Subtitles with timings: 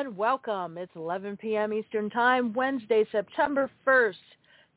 [0.00, 0.78] and welcome.
[0.78, 1.74] It's 11 p.m.
[1.74, 4.14] Eastern Time, Wednesday, September 1st,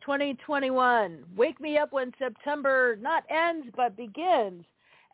[0.02, 1.24] 2021.
[1.38, 4.66] Wake me up when September not ends, but begins.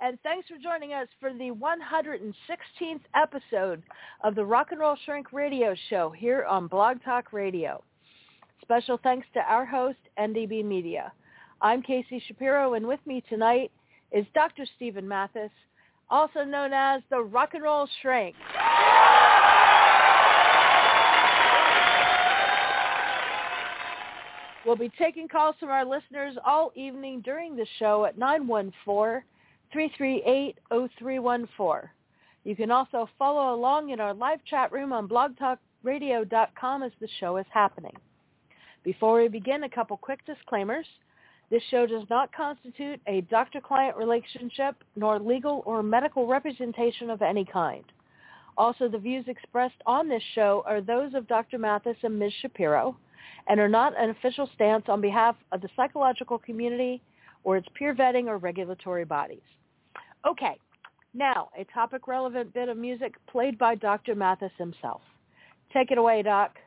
[0.01, 3.83] And thanks for joining us for the 116th episode
[4.23, 7.83] of the Rock and Roll Shrink Radio Show here on Blog Talk Radio.
[8.63, 11.13] Special thanks to our host, NDB Media.
[11.61, 13.69] I'm Casey Shapiro, and with me tonight
[14.11, 14.65] is Dr.
[14.75, 15.51] Stephen Mathis,
[16.09, 18.35] also known as the Rock and Roll Shrink.
[24.69, 28.19] We'll be taking calls from our listeners all evening during the show at
[29.73, 31.89] 914-338-0314.
[32.43, 37.37] You can also follow along in our live chat room on blogtalkradio.com as the show
[37.37, 37.95] is happening.
[38.83, 40.85] Before we begin, a couple quick disclaimers.
[41.49, 47.43] This show does not constitute a doctor-client relationship nor legal or medical representation of any
[47.43, 47.85] kind.
[48.55, 51.57] Also, the views expressed on this show are those of Dr.
[51.57, 52.33] Mathis and Ms.
[52.43, 52.95] Shapiro
[53.47, 57.01] and are not an official stance on behalf of the psychological community
[57.43, 59.41] or its peer vetting or regulatory bodies.
[60.27, 60.57] Okay,
[61.13, 64.15] now a topic relevant bit of music played by Dr.
[64.15, 65.01] Mathis himself.
[65.73, 66.57] Take it away, Doc.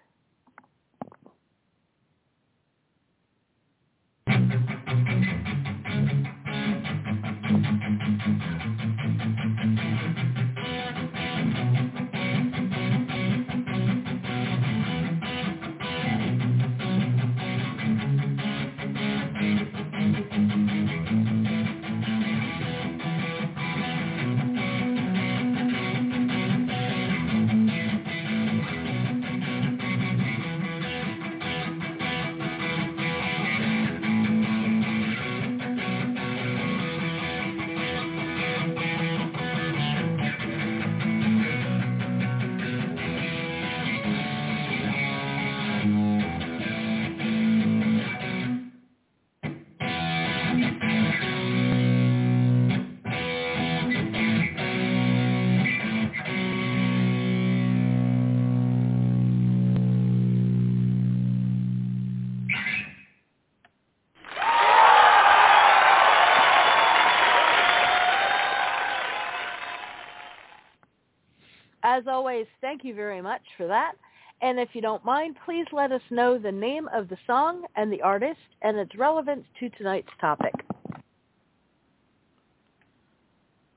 [71.93, 73.93] As always, thank you very much for that.
[74.41, 77.93] And if you don't mind, please let us know the name of the song and
[77.93, 80.55] the artist and its relevance to tonight's topic.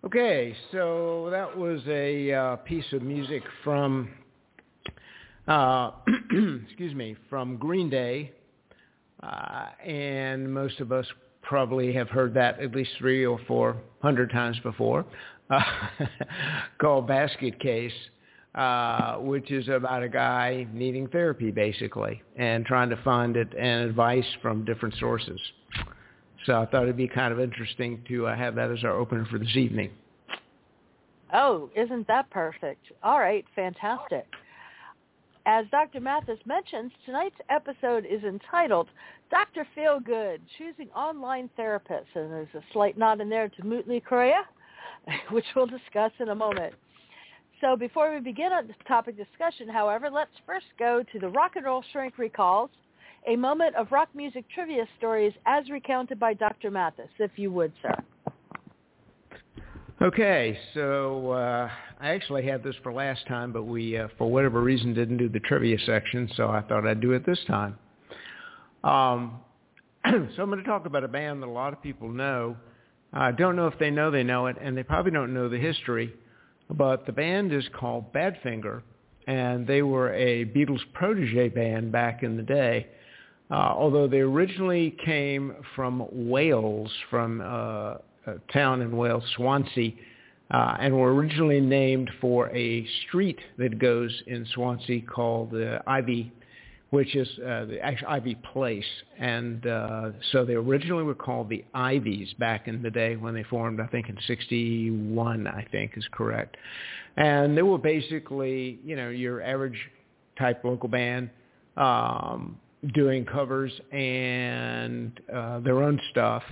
[0.06, 4.08] Okay, so that was a uh, piece of music from,
[5.50, 5.92] uh,
[6.68, 8.32] excuse me, from Green Day,
[9.24, 11.06] uh, and most of us
[11.42, 15.06] probably have heard that at least three or four hundred times before
[15.50, 15.62] uh,
[16.80, 17.92] called Basket Case,
[18.56, 23.90] uh, which is about a guy needing therapy basically and trying to find it and
[23.90, 25.40] advice from different sources.
[26.46, 29.26] So I thought it'd be kind of interesting to uh, have that as our opener
[29.30, 29.92] for this evening.
[31.34, 32.86] Oh, isn't that perfect?
[33.04, 34.26] All right, fantastic.
[35.48, 36.00] As Dr.
[36.00, 38.88] Mathis mentions, tonight's episode is entitled
[39.30, 39.68] Dr.
[39.78, 42.16] Feelgood, Choosing Online Therapists.
[42.16, 44.34] And there's a slight nod in there to Motley Crue,
[45.32, 46.74] which we'll discuss in a moment.
[47.62, 51.56] So before we begin on this topic discussion, however, let's first go to the Rock
[51.56, 52.70] and Roll Shrink Recalls,
[53.28, 56.70] a moment of rock music trivia stories as recounted by Dr.
[56.70, 57.96] Mathis, if you would, sir.
[60.02, 61.70] Okay, so uh,
[62.02, 65.30] I actually had this for last time, but we, uh, for whatever reason, didn't do
[65.30, 67.78] the trivia section, so I thought I'd do it this time.
[68.84, 69.40] Um,
[70.06, 72.58] so I'm going to talk about a band that a lot of people know.
[73.16, 75.58] I don't know if they know they know it, and they probably don't know the
[75.58, 76.14] history.
[76.70, 78.82] But the band is called Badfinger,
[79.28, 82.88] and they were a Beatles protege band back in the day.
[83.50, 87.96] Uh, although they originally came from Wales, from uh,
[88.26, 89.92] a town in Wales, Swansea,
[90.52, 96.32] uh, and were originally named for a street that goes in Swansea called uh, Ivy,
[96.96, 98.86] which is uh, the actual Ivy Place.
[99.20, 103.44] And uh, so they originally were called the Ivies back in the day when they
[103.44, 106.56] formed, I think in 61, I think is correct.
[107.18, 109.78] And they were basically, you know, your average
[110.40, 111.30] type local band
[111.76, 112.58] um,
[112.94, 116.44] doing covers and uh, their own stuff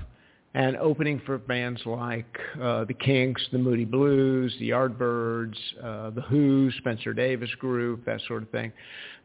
[0.55, 6.21] and opening for bands like uh, the Kinks, the Moody Blues, the Yardbirds, uh, the
[6.21, 8.71] Who, Spencer Davis Group, that sort of thing.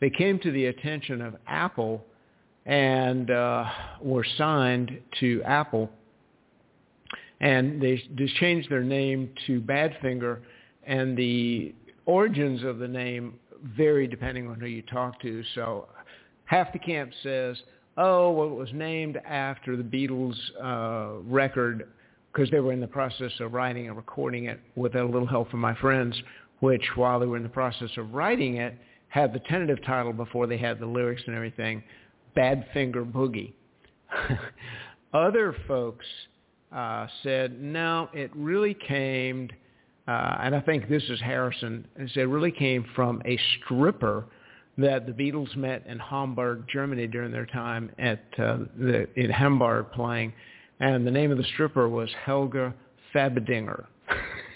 [0.01, 2.05] They came to the attention of Apple
[2.65, 3.67] and uh,
[4.01, 5.91] were signed to Apple,
[7.41, 10.41] and they just changed their name to Badfinger,
[10.85, 11.75] and the
[12.07, 13.35] origins of the name
[13.77, 15.43] vary depending on who you talk to.
[15.55, 15.89] So
[16.47, 17.57] half the camp says
[17.99, 21.89] oh, well, it was named after the Beatles uh, record
[22.33, 25.51] because they were in the process of writing and recording it with a little help
[25.51, 26.17] from my friends,
[26.61, 28.75] which while they were in the process of writing it,
[29.09, 31.83] had the tentative title before they had the lyrics and everything,
[32.37, 33.53] Badfinger Boogie.
[35.13, 36.07] Other folks
[36.71, 39.49] uh, said, no, it really came,
[40.07, 44.27] uh, and I think this is Harrison, it really came from a stripper
[44.79, 49.87] that the Beatles met in Hamburg, Germany during their time at uh, the, in Hamburg
[49.93, 50.33] playing,
[50.81, 52.73] and the name of the stripper was Helga
[53.13, 53.87] Fabdinger.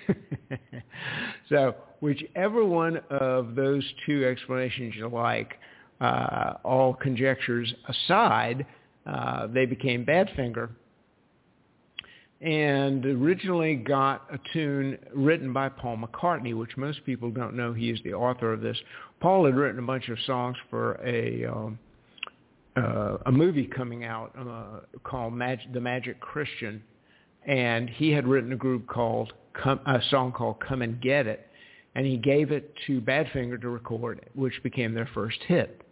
[1.48, 5.54] so whichever one of those two explanations you like,
[6.00, 8.64] uh, all conjectures aside,
[9.06, 10.70] uh, they became Badfinger
[12.42, 17.88] and originally got a tune written by Paul McCartney, which most people don't know he
[17.88, 18.76] is the author of this.
[19.20, 21.78] Paul had written a bunch of songs for a um,
[22.76, 26.82] uh, a movie coming out uh, called Mag- The Magic Christian,
[27.46, 31.46] and he had written a group called Come, a song called Come and Get It,
[31.94, 35.82] and he gave it to Badfinger to record, which became their first hit.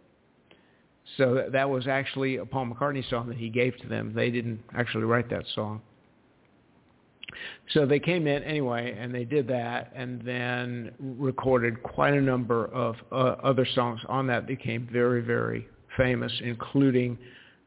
[1.17, 4.13] So that was actually a Paul McCartney song that he gave to them.
[4.13, 5.81] They didn't actually write that song.
[7.73, 12.65] So they came in anyway, and they did that, and then recorded quite a number
[12.67, 14.47] of uh, other songs on that.
[14.47, 15.67] Became very, very
[15.97, 17.17] famous, including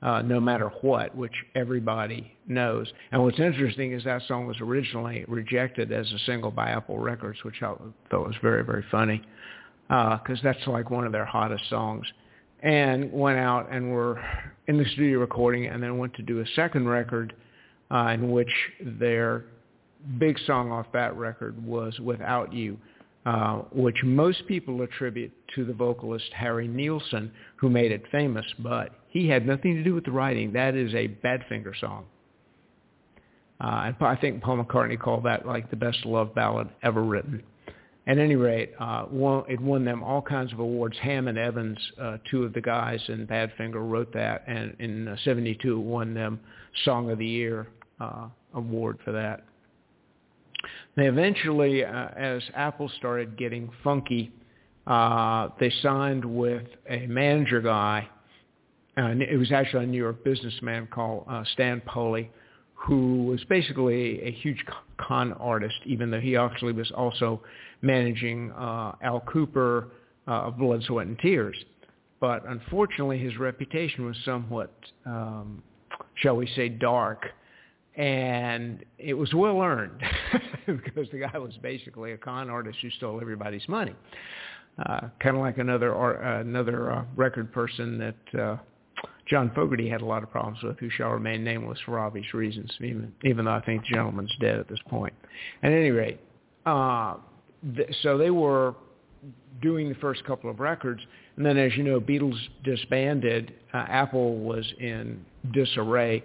[0.02, 2.92] uh, "No Matter What," which everybody knows.
[3.12, 7.42] And what's interesting is that song was originally rejected as a single by Apple Records,
[7.44, 7.74] which I
[8.10, 9.22] thought was very, very funny,
[9.88, 12.06] because uh, that's like one of their hottest songs.
[12.62, 14.22] And went out and were
[14.68, 17.34] in the studio recording, and then went to do a second record
[17.90, 18.50] uh, in which
[18.80, 19.44] their
[20.18, 22.78] big song off that record was Without You,
[23.26, 28.90] uh, which most people attribute to the vocalist Harry Nilsson, who made it famous, but
[29.08, 30.52] he had nothing to do with the writing.
[30.52, 32.04] That is a Badfinger song.
[33.60, 37.42] Uh, and I think Paul McCartney called that like the best love ballad ever written.
[38.06, 39.06] At any rate, uh,
[39.48, 40.96] it won them all kinds of awards.
[40.98, 45.16] Ham and Evans, uh, two of the guys in Badfinger, wrote that, and in uh,
[45.24, 46.38] '72 won them
[46.84, 47.68] Song of the Year
[48.00, 49.44] uh, award for that.
[50.96, 54.30] They eventually, uh, as Apple started getting funky,
[54.86, 58.08] uh, they signed with a manager guy.
[58.96, 62.30] Uh, it was actually a New York businessman called uh, Stan Polley,
[62.74, 64.64] who was basically a huge
[64.98, 67.42] con artist, even though he actually was also
[67.82, 69.88] managing uh, Al Kooper
[70.28, 71.56] uh, of Blood, Sweat, and Tears.
[72.20, 74.72] But unfortunately, his reputation was somewhat,
[75.04, 75.62] um,
[76.14, 77.26] shall we say, dark
[77.96, 80.02] and it was well earned
[80.66, 83.94] because the guy was basically a con artist who stole everybody's money.
[84.86, 88.56] Uh, kind of like another uh, another uh, record person that uh,
[89.26, 92.72] John Fogerty had a lot of problems with, who shall remain nameless for obvious reasons,
[92.80, 95.14] even even though I think the gentleman's dead at this point.
[95.62, 96.18] At any rate,
[96.66, 97.14] uh,
[97.76, 98.74] th- so they were
[99.62, 101.00] doing the first couple of records,
[101.36, 103.54] and then, as you know, Beatles disbanded.
[103.72, 106.24] Uh, Apple was in disarray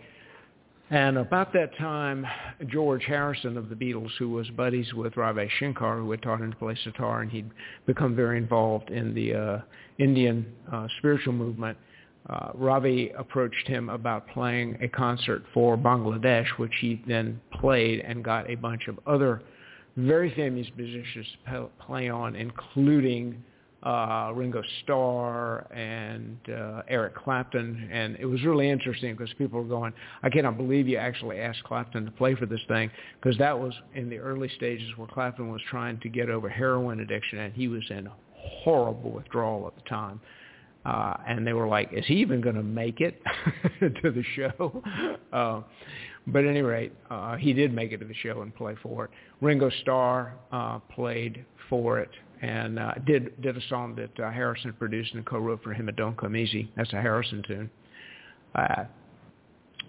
[0.90, 2.26] and about that time,
[2.68, 6.52] George Harrison of the Beatles, who was buddies with Ravi Shankar, who had taught him
[6.52, 7.50] to play sitar, and he'd
[7.86, 9.60] become very involved in the uh,
[10.00, 11.78] Indian uh, spiritual movement,
[12.30, 18.24] uh, Ravi approached him about playing a concert for Bangladesh, which he then played and
[18.24, 19.42] got a bunch of other
[19.98, 23.44] very famous musicians to play on, including
[23.84, 29.68] uh, Ringo Starr and uh, Eric Clapton, and it was really interesting because people were
[29.68, 33.58] going, "I cannot believe you actually asked Clapton to play for this thing," because that
[33.58, 37.54] was in the early stages where Clapton was trying to get over heroin addiction, and
[37.54, 40.20] he was in horrible withdrawal at the time.
[40.86, 43.22] Uh, and they were like, "Is he even going to make it
[43.80, 44.84] to the show?"
[45.34, 45.62] uh,
[46.28, 49.06] but at any rate, uh, he did make it to the show and play for
[49.06, 49.12] it.
[49.40, 52.10] Ringo Starr uh, played for it
[52.42, 55.96] and uh, did did a song that uh, Harrison produced and co-wrote for him It
[55.96, 56.72] Don't Come Easy.
[56.76, 57.70] That's a Harrison tune.
[58.56, 58.86] Uh,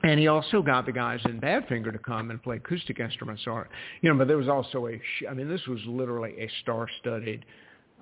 [0.03, 3.43] and he also got the guys in Badfinger to come and play acoustic instruments.
[3.47, 3.69] Or,
[4.01, 7.45] you know, but there was also a, I mean, this was literally a star-studded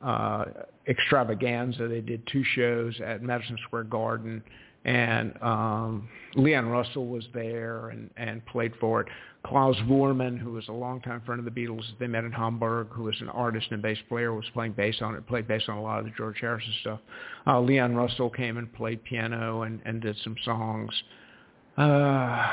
[0.05, 0.45] uh,
[0.87, 1.89] extravaganza.
[1.89, 4.43] They did two shows at Madison Square Garden
[4.85, 9.09] and um, Leon Russell was there and, and played for it.
[9.45, 13.05] Klaus Voormann, who was a longtime friend of the Beatles, they met in Hamburg, who
[13.05, 15.83] was an artist and bass player, was playing bass on it, played bass on a
[15.83, 17.01] lot of the George Harrison stuff.
[17.47, 20.91] Uh, Leon Russell came and played piano and, and did some songs.
[21.77, 22.47] Uh,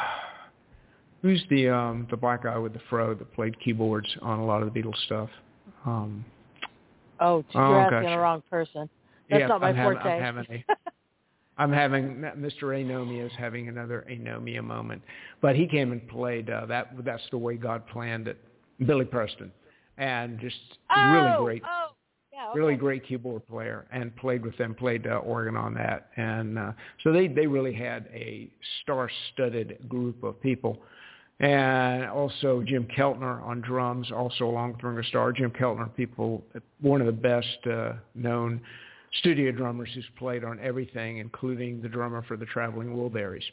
[1.21, 4.61] who's the um, the black guy with the fro that played keyboards on a lot
[4.61, 5.29] of the Beatles stuff?
[5.85, 6.23] Um,
[7.19, 8.89] oh, you're oh, asking the wrong person.
[9.29, 9.97] That's yeah, not my I'm forte.
[9.97, 10.91] Having, I'm having a,
[11.57, 12.63] I'm having Mr.
[12.63, 15.01] Anomia is having another Anomia moment,
[15.41, 16.91] but he came and played uh, that.
[17.03, 18.37] That's the way God planned it.
[18.85, 19.51] Billy Preston,
[19.97, 20.57] and just
[20.93, 21.87] oh, really great, oh,
[22.33, 22.59] yeah, okay.
[22.59, 26.71] really great keyboard player, and played with them, played uh, organ on that, and uh,
[27.03, 28.49] so they they really had a
[28.81, 30.81] star-studded group of people.
[31.41, 35.33] And also Jim Keltner on drums, also along with Ringo Starr.
[35.33, 36.45] Jim Keltner, people,
[36.79, 38.61] one of the best uh, known
[39.19, 43.43] studio drummers who's played on everything, including the drummer for the Traveling Wilburys.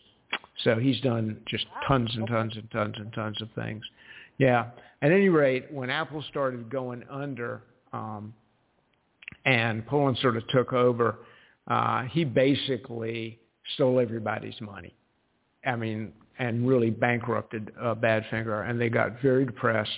[0.65, 3.85] So he's done just tons and tons and tons and tons of things.
[4.39, 4.71] Yeah.
[5.03, 8.33] At any rate, when Apple started going under um,
[9.45, 11.19] and Poland sort of took over,
[11.69, 13.39] uh, he basically
[13.75, 14.95] stole everybody's money.
[15.65, 19.91] I mean, and really bankrupted uh, Badfinger, and they got very depressed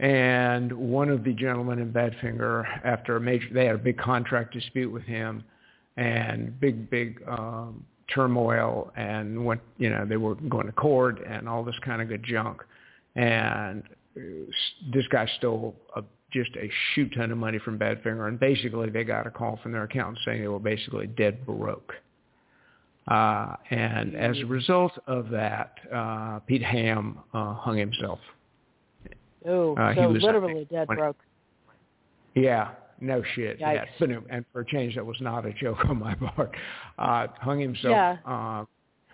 [0.00, 4.52] and one of the gentlemen in Badfinger, after a major, they had a big contract
[4.52, 5.44] dispute with him,
[5.96, 11.48] and big, big um, turmoil, and went, you know, they were going to court and
[11.48, 12.62] all this kind of good junk,
[13.14, 13.84] and
[14.92, 19.04] this guy stole a, just a shoot ton of money from Badfinger, and basically they
[19.04, 21.92] got a call from their accountant saying they were basically dead broke.
[23.06, 28.18] Uh, and as a result of that, uh, Pete Ham uh, hung himself.
[29.46, 31.18] Oh, uh, so literally dead broke.
[32.34, 32.70] Yeah,
[33.00, 33.60] no shit.
[33.60, 33.74] Yikes.
[33.74, 33.86] Yes.
[33.98, 36.56] But, and for a change, that was not a joke on my part.
[36.98, 38.16] Uh, hung himself yeah.
[38.26, 38.64] uh,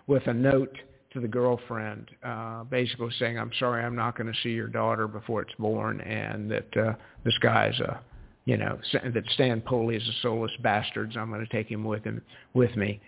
[0.07, 0.75] with a note
[1.13, 5.07] to the girlfriend, uh, basically saying, "I'm sorry, I'm not going to see your daughter
[5.07, 6.93] before it's born, and that uh,
[7.25, 7.99] this guy's a,
[8.45, 11.11] you know, that Stan Polley is a soulless bastard.
[11.13, 12.21] So I'm going to take him with him
[12.53, 13.01] with me."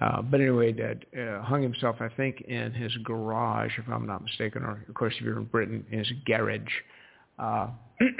[0.00, 4.22] Uh, but anyway, that uh, hung himself, I think, in his garage, if I'm not
[4.22, 6.62] mistaken, or of course, if you're in Britain, in his garage.
[7.38, 7.68] Uh,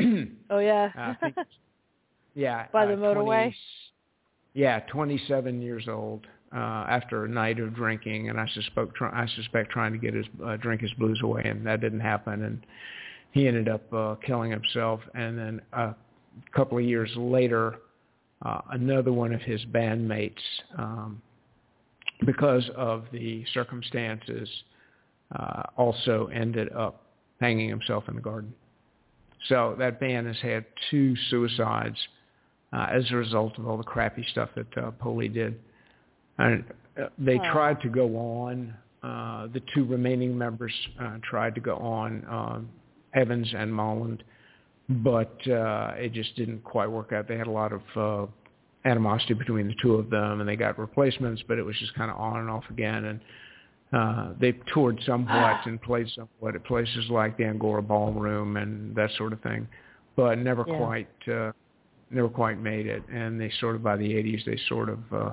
[0.50, 1.14] oh yeah.
[2.34, 2.66] yeah.
[2.72, 3.42] By the uh, motorway.
[3.44, 3.56] 20,
[4.54, 6.26] yeah, 27 years old.
[6.54, 10.14] Uh, after a night of drinking, and I suspect, try, I suspect trying to get
[10.14, 12.64] his uh, drink his blues away, and that didn't happen, and
[13.32, 15.00] he ended up uh, killing himself.
[15.14, 15.94] And then a
[16.54, 17.80] couple of years later,
[18.42, 20.40] uh, another one of his bandmates
[20.78, 21.20] um,
[22.24, 24.48] because of the circumstances,
[25.34, 27.02] uh, also ended up
[27.40, 28.54] hanging himself in the garden.
[29.48, 31.98] So that band has had two suicides
[32.72, 35.58] uh, as a result of all the crappy stuff that uh, Polley did.
[36.38, 36.64] And
[37.00, 37.52] uh, they oh.
[37.52, 38.74] tried to go on.
[39.02, 42.68] Uh, the two remaining members uh, tried to go on, um,
[43.14, 44.20] Evans and Molland,
[44.88, 47.28] but uh, it just didn't quite work out.
[47.28, 48.30] They had a lot of uh,
[48.86, 52.10] animosity between the two of them, and they got replacements, but it was just kind
[52.10, 53.04] of on and off again.
[53.04, 53.20] And
[53.92, 59.10] uh, they toured somewhat and played somewhat at places like the Angora Ballroom and that
[59.16, 59.66] sort of thing,
[60.16, 60.78] but never yeah.
[60.78, 61.52] quite uh,
[62.10, 63.02] never quite made it.
[63.12, 65.32] And they sort of by the 80s, they sort of uh,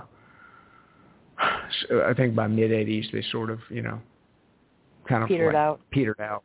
[2.06, 4.00] I think by mid 80s, they sort of you know
[5.08, 5.82] kind of petered like, out.
[5.92, 6.44] Petered out.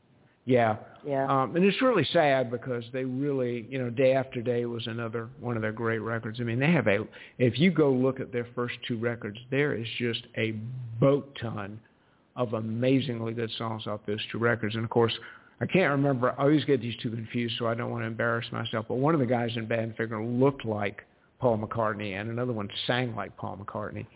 [0.48, 0.76] Yeah.
[1.06, 1.26] Yeah.
[1.26, 5.28] Um, and it's really sad because they really, you know, Day After Day was another
[5.40, 6.38] one of their great records.
[6.40, 7.06] I mean, they have a,
[7.38, 10.52] if you go look at their first two records, there is just a
[10.98, 11.78] boat ton
[12.34, 14.74] of amazingly good songs off those two records.
[14.74, 15.12] And of course,
[15.60, 18.46] I can't remember, I always get these two confused, so I don't want to embarrass
[18.50, 21.02] myself, but one of the guys in Badfinger looked like
[21.40, 24.06] Paul McCartney and another one sang like Paul McCartney.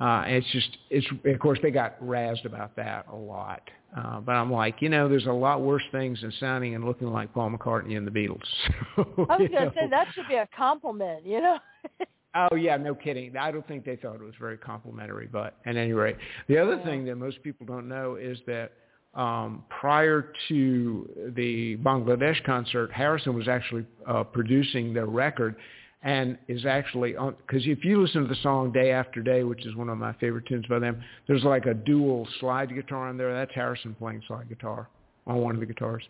[0.00, 3.62] Uh, it's just, it's of course they got razzed about that a lot.
[3.96, 7.08] Uh, but I'm like, you know, there's a lot worse things than sounding and looking
[7.12, 8.40] like Paul McCartney and the Beatles.
[8.96, 11.58] I was going to say that should be a compliment, you know.
[12.50, 13.36] oh yeah, no kidding.
[13.36, 16.16] I don't think they thought it was very complimentary, but at any rate,
[16.48, 16.84] the other yeah.
[16.84, 18.72] thing that most people don't know is that
[19.14, 25.56] um, prior to the Bangladesh concert, Harrison was actually uh, producing their record
[26.02, 29.66] and is actually on because if you listen to the song Day After Day, which
[29.66, 33.16] is one of my favorite tunes by them, there's like a dual slide guitar on
[33.16, 33.34] there.
[33.34, 34.88] That's Harrison playing slide guitar
[35.26, 36.02] on one of the guitars.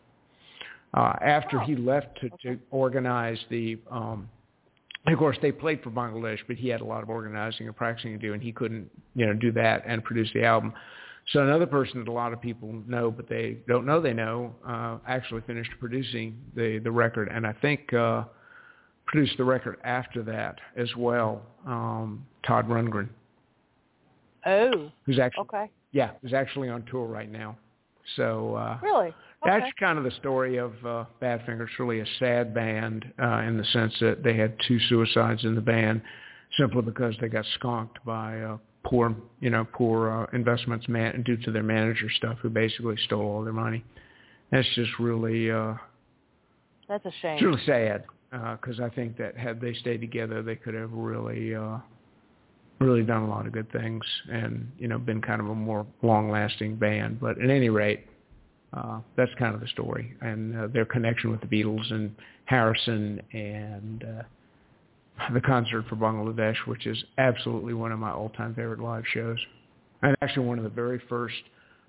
[0.95, 4.29] Uh, after he left to, to organize the, um,
[5.07, 8.13] of course they played for Bangladesh, but he had a lot of organizing and practicing
[8.13, 10.73] to do, and he couldn't, you know, do that and produce the album.
[11.33, 14.55] So another person that a lot of people know, but they don't know they know,
[14.67, 17.93] uh, actually finished producing the the record, and I think.
[17.93, 18.25] Uh,
[19.11, 21.43] produced the record after that as well.
[21.67, 23.09] Um, Todd Rundgren.
[24.47, 24.90] Oh.
[25.05, 25.71] Who's actually okay.
[25.93, 27.57] Yeah, who's actually on tour right now.
[28.17, 29.14] So uh, really, okay.
[29.45, 31.62] that's kind of the story of uh, Badfinger.
[31.62, 35.55] It's really a sad band uh, in the sense that they had two suicides in
[35.55, 36.00] the band
[36.57, 41.37] simply because they got skunked by uh, poor, you know, poor uh, investments man- due
[41.38, 43.85] to their manager stuff, who basically stole all their money.
[44.52, 45.50] That's just really.
[45.50, 45.75] Uh,
[46.88, 47.35] that's a shame.
[47.35, 50.93] It's really sad because uh, I think that had they stayed together, they could have
[50.93, 51.79] really, uh,
[52.79, 55.87] really done a lot of good things, and you know, been kind of a more
[56.03, 57.21] long-lasting band.
[57.21, 58.07] But at any rate,
[58.73, 63.21] uh, that's kind of the story, and uh, their connection with the Beatles and Harrison
[63.33, 64.23] and uh,
[65.33, 69.39] the concert for Bangladesh, which is absolutely one of my all-time favorite live shows,
[70.03, 71.35] and actually one of the very first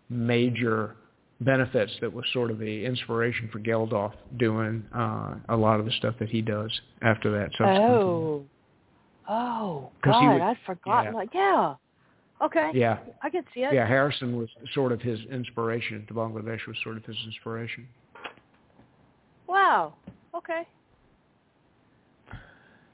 [0.09, 0.95] major
[1.41, 5.91] benefits that was sort of the inspiration for Geldof doing uh, a lot of the
[5.93, 6.71] stuff that he does
[7.01, 7.49] after that.
[7.59, 8.43] Oh,
[9.27, 11.13] oh, God, I'd forgotten.
[11.13, 11.17] Yeah.
[11.17, 11.75] Like, yeah,
[12.43, 13.73] okay, yeah, I can see it.
[13.73, 16.05] Yeah, Harrison was sort of his inspiration.
[16.07, 17.87] To Bangladesh was sort of his inspiration.
[19.47, 19.95] Wow.
[20.35, 20.67] Okay.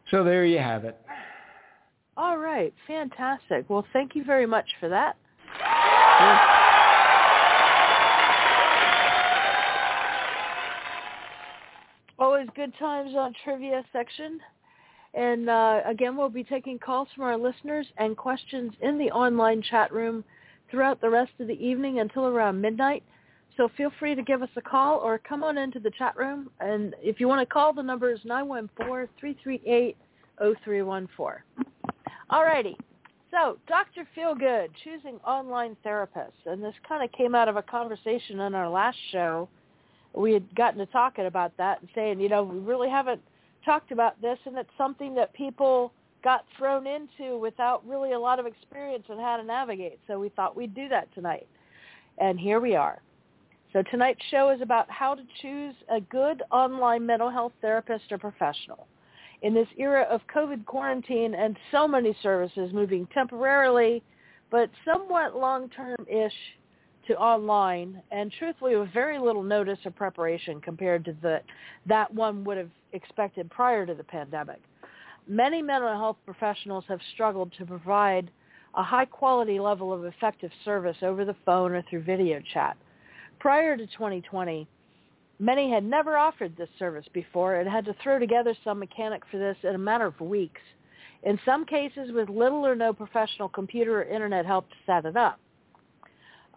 [0.09, 0.97] So there you have it.
[2.15, 3.69] All right, fantastic.
[3.69, 5.17] Well, thank you very much for that.
[12.55, 14.39] Good times on trivia section.
[15.13, 19.61] And uh, again, we'll be taking calls from our listeners and questions in the online
[19.61, 20.23] chat room
[20.69, 23.03] throughout the rest of the evening until around midnight.
[23.55, 26.51] So feel free to give us a call or come on into the chat room.
[26.59, 29.95] And if you want to call, the number is 914-338-0314.
[32.29, 32.77] All righty.
[33.31, 34.07] So Dr.
[34.15, 36.45] Feelgood, choosing online therapists.
[36.45, 39.49] And this kind of came out of a conversation on our last show
[40.17, 43.21] we had gotten to talking about that and saying, you know, we really haven't
[43.63, 45.91] talked about this, and it's something that people
[46.23, 49.99] got thrown into without really a lot of experience on how to navigate.
[50.07, 51.47] So we thought we'd do that tonight.
[52.17, 53.01] And here we are.
[53.73, 58.17] So tonight's show is about how to choose a good online mental health therapist or
[58.17, 58.87] professional.
[59.43, 64.01] In this era of COVID quarantine and so many services moving temporarily
[64.49, 66.33] but somewhat long-term-ish
[67.07, 71.41] to online and truthfully with very little notice or preparation compared to the
[71.85, 74.61] that one would have expected prior to the pandemic.
[75.27, 78.31] Many mental health professionals have struggled to provide
[78.75, 82.77] a high quality level of effective service over the phone or through video chat.
[83.39, 84.67] Prior to 2020,
[85.39, 89.37] many had never offered this service before and had to throw together some mechanic for
[89.37, 90.61] this in a matter of weeks.
[91.23, 95.17] In some cases with little or no professional computer or internet help to set it
[95.17, 95.39] up.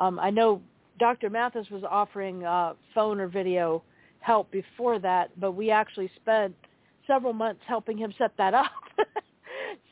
[0.00, 0.62] Um, I know
[0.98, 1.30] Dr.
[1.30, 3.82] Mathis was offering uh, phone or video
[4.20, 6.54] help before that, but we actually spent
[7.06, 8.70] several months helping him set that up.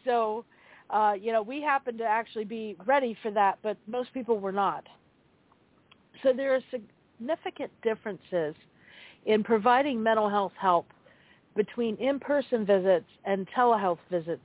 [0.05, 0.45] so,
[0.91, 4.53] uh, you know, we happened to actually be ready for that, but most people were
[4.53, 4.87] not.
[6.23, 8.55] So there are significant differences
[9.27, 10.87] in providing mental health help
[11.55, 14.41] between in-person visits and telehealth visits.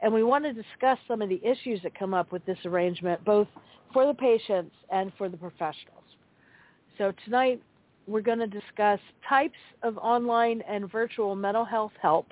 [0.00, 3.24] And we want to discuss some of the issues that come up with this arrangement,
[3.24, 3.48] both
[3.92, 6.04] for the patients and for the professionals.
[6.98, 7.62] So tonight
[8.06, 12.26] we're going to discuss types of online and virtual mental health help,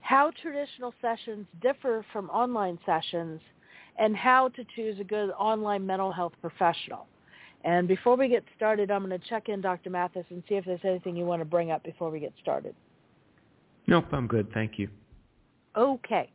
[0.00, 3.40] how traditional sessions differ from online sessions,
[3.98, 7.06] and how to choose a good online mental health professional.
[7.64, 9.90] And before we get started, I'm going to check in Dr.
[9.90, 12.74] Mathis and see if there's anything you want to bring up before we get started.
[13.86, 14.50] Nope, I'm good.
[14.54, 14.88] Thank you.
[15.76, 16.30] Okay.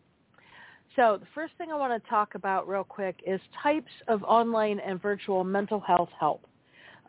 [0.96, 4.80] So the first thing I want to talk about real quick is types of online
[4.80, 6.46] and virtual mental health help.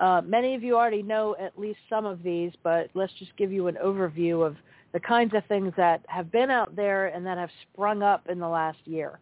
[0.01, 3.53] Uh, many of you already know at least some of these, but let's just give
[3.53, 4.57] you an overview of
[4.93, 8.39] the kinds of things that have been out there and that have sprung up in
[8.39, 9.21] the last year.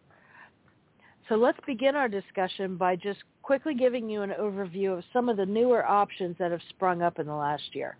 [1.28, 5.36] So let's begin our discussion by just quickly giving you an overview of some of
[5.36, 7.96] the newer options that have sprung up in the last year.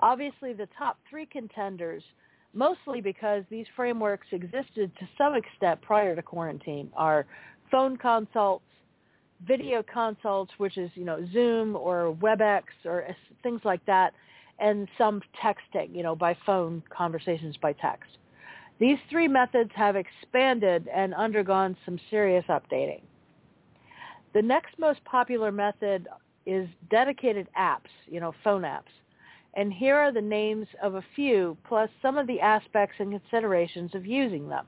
[0.00, 2.02] Obviously, the top three contenders,
[2.54, 7.26] mostly because these frameworks existed to some extent prior to quarantine, are
[7.70, 8.64] phone consults,
[9.46, 13.06] video consults, which is, you know, Zoom or WebEx or
[13.42, 14.12] things like that,
[14.58, 18.18] and some texting, you know, by phone conversations by text.
[18.78, 23.02] These three methods have expanded and undergone some serious updating.
[24.34, 26.08] The next most popular method
[26.46, 28.90] is dedicated apps, you know, phone apps.
[29.54, 33.94] And here are the names of a few, plus some of the aspects and considerations
[33.94, 34.66] of using them.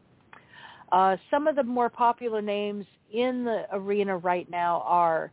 [0.93, 5.31] Uh, some of the more popular names in the arena right now are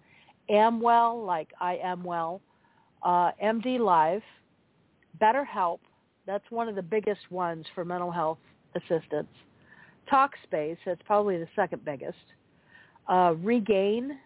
[0.49, 2.41] Amwell, like I am well,
[3.03, 4.23] uh, MD Live,
[5.21, 5.79] BetterHelp,
[6.25, 8.37] that's one of the biggest ones for mental health
[8.75, 9.29] assistance,
[10.11, 12.17] Talkspace, that's probably the second biggest,
[13.07, 14.17] uh, Regain,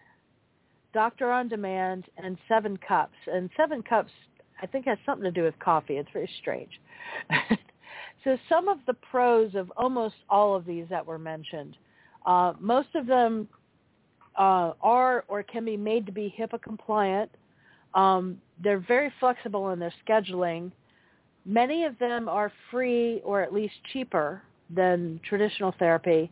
[0.92, 3.16] Doctor on Demand, and Seven Cups.
[3.26, 4.12] And Seven Cups,
[4.62, 5.96] I think, has something to do with coffee.
[5.96, 6.80] It's very strange.
[8.24, 11.76] so some of the pros of almost all of these that were mentioned,
[12.24, 13.48] uh, most of them
[14.36, 17.30] uh, are or can be made to be HIPAA compliant.
[17.94, 20.72] Um, they're very flexible in their scheduling.
[21.44, 24.42] Many of them are free or at least cheaper
[24.74, 26.30] than traditional therapy.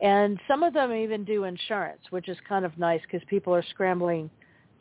[0.00, 3.64] And some of them even do insurance, which is kind of nice because people are
[3.70, 4.30] scrambling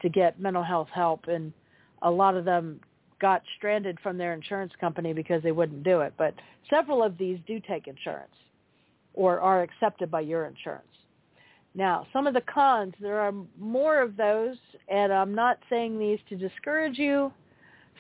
[0.02, 1.28] to get mental health help.
[1.28, 1.54] And
[2.02, 2.80] a lot of them
[3.20, 6.14] got stranded from their insurance company because they wouldn't do it.
[6.18, 6.34] But
[6.70, 8.34] several of these do take insurance
[9.14, 10.86] or are accepted by your insurance.
[11.74, 14.58] Now, some of the cons, there are more of those,
[14.90, 17.32] and I'm not saying these to discourage you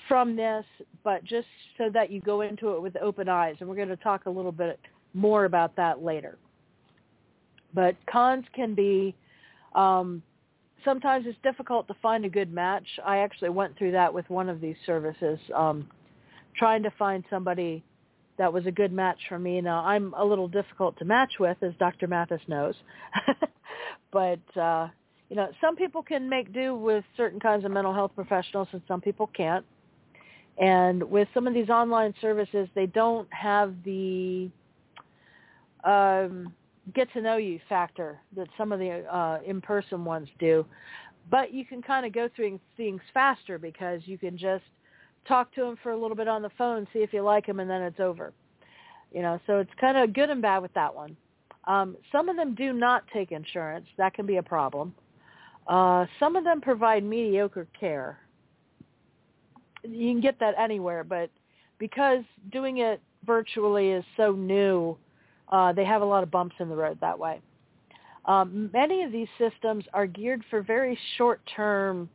[0.08, 0.66] from this,
[1.04, 3.56] but just so that you go into it with open eyes.
[3.60, 4.80] And we're going to talk a little bit
[5.14, 6.38] more about that later.
[7.74, 9.16] But cons can be
[9.74, 10.22] um,
[10.86, 12.86] sometimes it's difficult to find a good match.
[13.06, 15.88] I actually went through that with one of these services, um,
[16.56, 17.84] trying to find somebody
[18.38, 19.62] that was a good match for me.
[19.62, 22.08] Now I'm a little difficult to match with, as Dr.
[22.08, 22.76] Mathis knows,
[24.12, 24.88] but uh,
[25.30, 28.82] you know some people can make do with certain kinds of mental health professionals, and
[28.88, 29.66] some people can't.
[30.58, 34.50] And with some of these online services, they don't have the
[35.84, 36.54] um,
[36.94, 40.66] get to know you factor that some of the uh, in-person ones do.
[41.30, 44.64] But you can kind of go through things faster because you can just
[45.28, 47.60] talk to them for a little bit on the phone, see if you like them,
[47.60, 48.34] and then it's over.
[49.12, 51.16] You know, so it's kind of good and bad with that one.
[51.66, 53.86] Um, some of them do not take insurance.
[53.98, 54.96] That can be a problem.
[55.68, 58.18] Uh, some of them provide mediocre care.
[59.84, 61.30] You can get that anywhere, but
[61.78, 64.98] because doing it virtually is so new,
[65.52, 67.42] uh, they have a lot of bumps in the road that way.
[68.26, 72.10] Um, many of these systems are geared for very short-term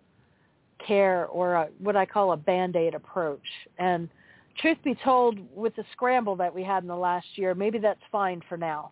[0.87, 3.41] care or a, what I call a band-aid approach.
[3.79, 4.09] And
[4.59, 8.01] truth be told, with the scramble that we had in the last year, maybe that's
[8.13, 8.91] fine for now.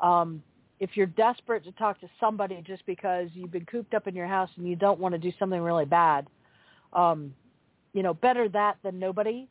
[0.00, 0.42] Um,
[0.80, 4.26] if you're desperate to talk to somebody just because you've been cooped up in your
[4.26, 6.26] house and you don't want to do something really bad,
[6.92, 7.34] um,
[7.92, 9.48] you know, better that than nobody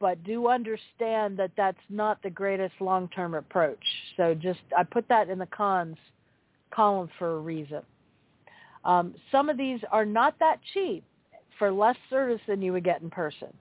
[0.00, 3.82] but do understand that that's not the greatest long-term approach.
[4.16, 5.96] So just I put that in the cons
[6.70, 7.82] column for a reason.
[8.84, 11.04] Um, some of these are not that cheap
[11.58, 13.52] for less service than you would get in person.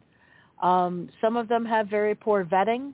[0.61, 2.93] Um, some of them have very poor vetting,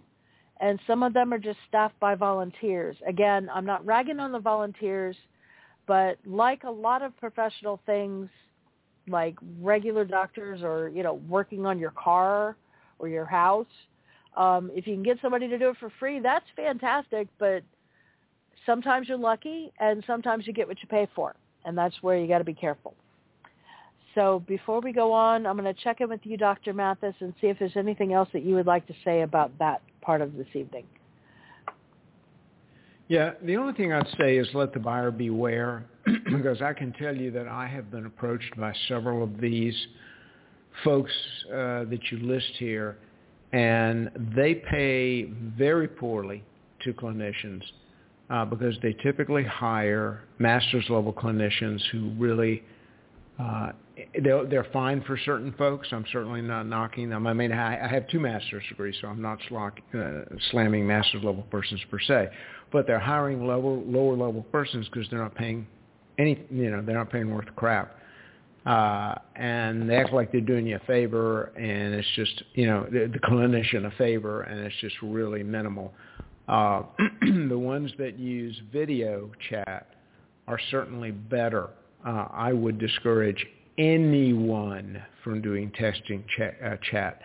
[0.59, 2.95] and some of them are just staffed by volunteers.
[3.07, 5.15] Again, I'm not ragging on the volunteers,
[5.87, 8.29] but like a lot of professional things,
[9.07, 12.55] like regular doctors or you know working on your car
[13.03, 13.67] or your house.
[14.35, 17.27] Um, if you can get somebody to do it for free, that's fantastic.
[17.37, 17.63] But
[18.65, 21.35] sometimes you're lucky, and sometimes you get what you pay for,
[21.65, 22.95] and that's where you got to be careful.
[24.15, 26.73] So before we go on, I'm going to check in with you, Dr.
[26.73, 29.81] Mathis, and see if there's anything else that you would like to say about that
[30.01, 30.85] part of this evening.
[33.07, 35.85] Yeah, the only thing I'd say is let the buyer beware
[36.25, 39.75] because I can tell you that I have been approached by several of these
[40.83, 41.11] folks
[41.49, 42.97] uh, that you list here,
[43.51, 45.23] and they pay
[45.57, 46.43] very poorly
[46.83, 47.61] to clinicians
[48.29, 52.63] uh, because they typically hire master's level clinicians who really
[53.39, 53.71] uh,
[54.23, 55.87] they're, they're fine for certain folks.
[55.91, 57.27] I'm certainly not knocking them.
[57.27, 61.23] I mean, I, I have two master's degrees, so I'm not slock, uh, slamming master's
[61.23, 62.29] level persons per se.
[62.71, 65.67] But they're hiring lower lower level persons because they're not paying
[66.17, 67.97] any, you know, they're not paying worth crap
[68.65, 72.85] uh, and they act like they're doing you a favor, and it's just you know
[72.91, 75.93] the, the clinician a favor, and it's just really minimal.
[76.47, 76.83] Uh,
[77.49, 79.87] the ones that use video chat
[80.47, 81.69] are certainly better.
[82.05, 83.45] Uh, I would discourage
[83.77, 87.21] anyone from doing texting chat, uh, chat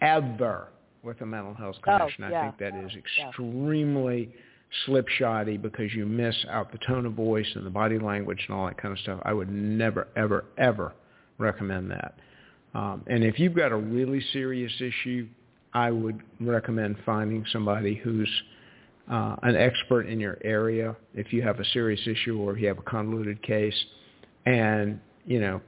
[0.00, 0.68] ever
[1.02, 2.24] with a mental health condition.
[2.24, 2.40] Oh, yeah.
[2.40, 4.40] I think that is extremely yeah.
[4.86, 8.66] Slipshotty because you miss out the tone of voice and the body language and all
[8.66, 9.20] that kind of stuff.
[9.24, 10.92] I would never, ever, ever
[11.38, 12.14] recommend that.
[12.74, 15.26] Um, and if you've got a really serious issue,
[15.72, 18.30] I would recommend finding somebody who's
[19.10, 22.68] uh, an expert in your area if you have a serious issue or if you
[22.68, 23.76] have a convoluted case.
[24.46, 25.60] And, you know,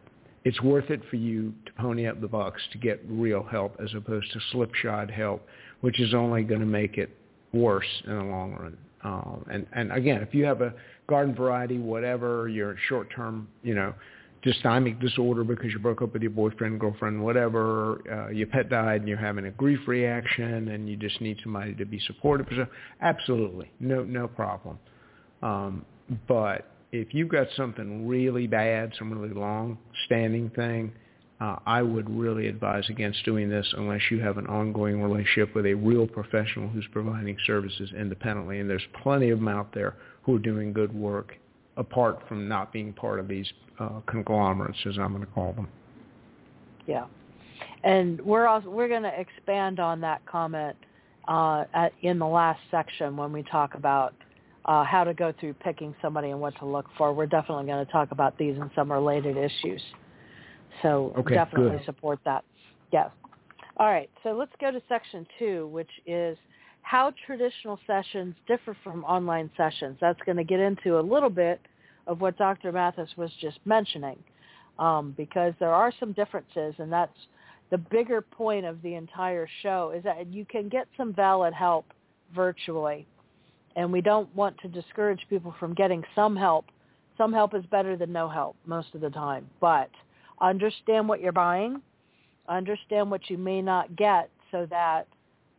[0.45, 3.93] it's worth it for you to pony up the bucks to get real help as
[3.95, 5.47] opposed to slipshod help,
[5.81, 7.11] which is only going to make it
[7.53, 8.77] worse in the long run.
[9.09, 10.75] Um, and, and again, if you have a
[11.09, 13.95] garden variety, whatever, you're short-term, you know,
[14.45, 19.01] dysthymic disorder because you broke up with your boyfriend, girlfriend, whatever, uh, your pet died
[19.01, 22.47] and you're having a grief reaction and you just need somebody to be supportive.
[22.51, 22.67] So
[23.01, 24.79] absolutely, no, no problem.
[25.43, 25.85] Um,
[26.29, 30.93] but if you've got something really bad, some really long-standing thing,
[31.41, 35.67] uh, I would really advise against doing this unless you have an ongoing relationship with
[35.67, 38.59] a real professional who's providing services independently.
[38.59, 41.37] And there's plenty of them out there who are doing good work
[41.77, 43.47] apart from not being part of these
[43.79, 45.69] uh, conglomerates, as I'm going to call them.
[46.87, 47.07] Yeah,
[47.85, 50.77] and we're also we're going to expand on that comment
[51.29, 54.15] uh, at, in the last section when we talk about
[54.65, 57.13] uh, how to go through picking somebody and what to look for.
[57.13, 59.83] We're definitely going to talk about these and some related issues.
[60.83, 61.87] So okay, definitely good.
[61.87, 62.45] support that.
[62.93, 63.11] Yes.
[63.77, 64.11] All right.
[64.23, 66.37] So let's go to section two, which is
[66.83, 69.99] how traditional sessions differ from online sessions.
[70.01, 71.61] That's going to get into a little bit
[72.07, 72.73] of what Dr.
[72.73, 74.19] Mathis was just mentioning,
[74.79, 77.13] um, because there are some differences, and that's
[77.71, 81.85] the bigger point of the entire show is that you can get some valid help
[82.35, 83.07] virtually,
[83.77, 86.65] and we don't want to discourage people from getting some help.
[87.19, 89.91] Some help is better than no help most of the time, but
[90.41, 91.81] understand what you're buying,
[92.49, 95.07] understand what you may not get so that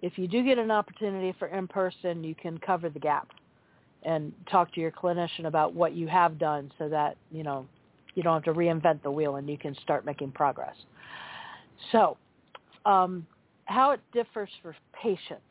[0.02, 3.28] if you do get an opportunity for in-person, you can cover the gap
[4.04, 7.65] and talk to your clinician about what you have done so that, you know,
[8.15, 10.76] you don't have to reinvent the wheel and you can start making progress.
[11.92, 12.18] So
[12.86, 13.26] um,
[13.65, 15.42] how it differs for patients.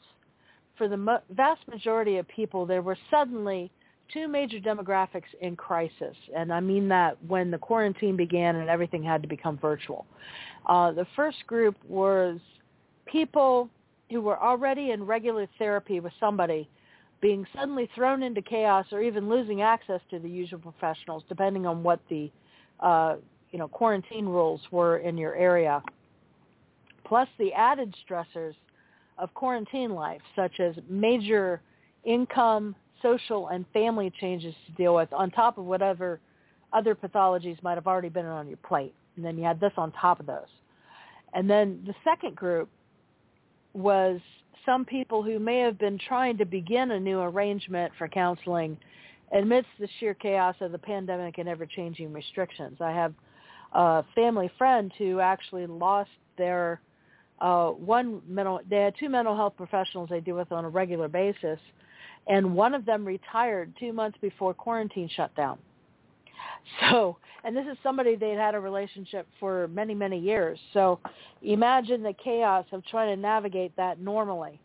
[0.77, 3.71] For the mo- vast majority of people, there were suddenly
[4.13, 9.03] two major demographics in crisis, and I mean that when the quarantine began and everything
[9.03, 10.07] had to become virtual.
[10.67, 12.39] Uh, the first group was
[13.07, 13.69] people
[14.11, 16.69] who were already in regular therapy with somebody
[17.21, 21.83] being suddenly thrown into chaos or even losing access to the usual professionals, depending on
[21.83, 22.31] what the
[22.81, 23.17] uh,
[23.51, 25.83] you know quarantine rules were in your area.
[27.05, 28.55] Plus the added stressors
[29.17, 31.61] of quarantine life, such as major
[32.05, 36.21] income, social, and family changes to deal with, on top of whatever
[36.73, 38.95] other pathologies might have already been on your plate.
[39.17, 40.47] And then you had this on top of those.
[41.35, 42.69] And then the second group
[43.75, 44.21] was
[44.65, 48.77] some people who may have been trying to begin a new arrangement for counseling
[49.33, 52.79] amidst the sheer chaos of the pandemic and ever-changing restrictions.
[52.81, 53.15] I have
[53.73, 56.81] a family friend who actually lost their
[57.41, 58.61] uh, one mental.
[58.69, 61.59] They had two mental health professionals they deal with on a regular basis,
[62.29, 65.59] and one of them retired two months before quarantine shut down.
[66.91, 70.59] So, and this is somebody they'd had a relationship for many, many years.
[70.75, 71.01] So
[71.41, 74.61] imagine the chaos of trying to navigate that normally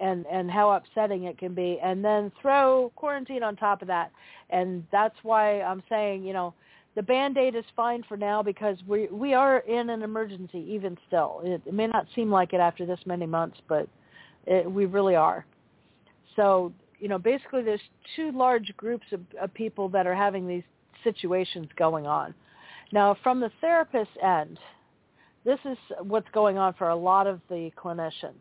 [0.00, 1.80] and, and how upsetting it can be.
[1.82, 4.12] And then throw quarantine on top of that.
[4.50, 6.54] And that's why I'm saying, you know,
[6.94, 11.40] the Band-Aid is fine for now because we, we are in an emergency even still.
[11.44, 13.88] It, it may not seem like it after this many months, but
[14.46, 15.44] it, we really are.
[16.36, 17.80] So, you know, basically there's
[18.16, 20.64] two large groups of, of people that are having these
[21.04, 22.34] situations going on.
[22.92, 24.58] Now, from the therapist end,
[25.44, 28.40] this is what's going on for a lot of the clinicians.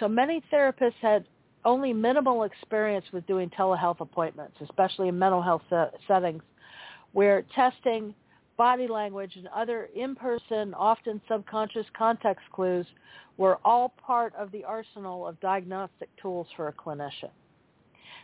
[0.00, 1.24] So many therapists had
[1.64, 5.62] only minimal experience with doing telehealth appointments, especially in mental health
[6.08, 6.42] settings,
[7.12, 8.14] where testing,
[8.56, 12.86] body language, and other in-person, often subconscious context clues
[13.36, 17.30] were all part of the arsenal of diagnostic tools for a clinician.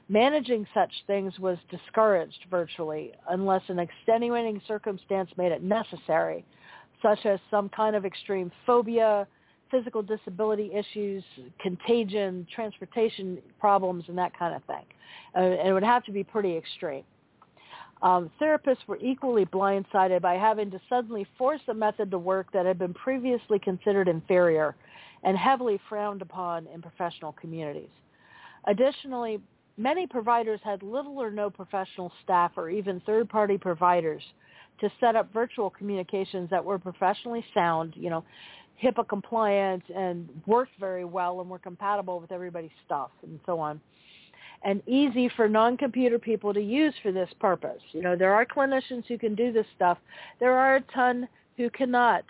[0.09, 6.47] Managing such things was discouraged virtually unless an extenuating circumstance made it necessary,
[7.03, 9.27] such as some kind of extreme phobia,
[9.71, 11.23] physical disability issues,
[11.61, 14.85] contagion, transportation problems, and that kind of thing.
[15.35, 17.05] And it would have to be pretty extreme.
[18.01, 22.65] Um, therapists were equally blindsided by having to suddenly force a method to work that
[22.65, 24.75] had been previously considered inferior
[25.23, 27.91] and heavily frowned upon in professional communities
[28.69, 29.41] Additionally,
[29.79, 34.23] many providers had little or no professional staff or even third-party providers
[34.81, 38.25] to set up virtual communications that were professionally sound, you know,
[38.83, 43.81] HIPAA compliant and worked very well and were compatible with everybody's stuff and so on.
[44.65, 47.81] And easy for non-computer people to use for this purpose.
[47.93, 49.99] You know, there are clinicians who can do this stuff.
[50.41, 52.25] There are a ton who cannot.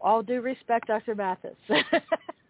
[0.00, 1.14] All due respect, Dr.
[1.14, 1.56] Mathis.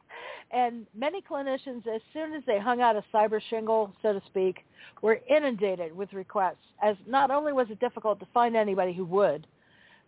[0.53, 4.65] and many clinicians, as soon as they hung out a cyber shingle, so to speak,
[5.01, 9.47] were inundated with requests, as not only was it difficult to find anybody who would,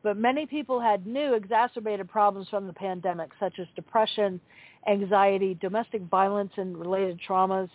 [0.03, 4.39] but many people had new exacerbated problems from the pandemic, such as depression,
[4.87, 7.71] anxiety, domestic violence and related traumas,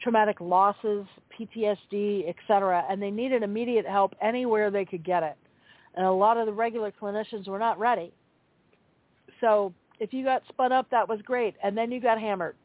[0.00, 5.36] traumatic losses, PTSD, etc., and they needed immediate help anywhere they could get it.
[5.96, 8.12] And a lot of the regular clinicians were not ready.
[9.40, 12.56] So if you got spun up, that was great, and then you got hammered.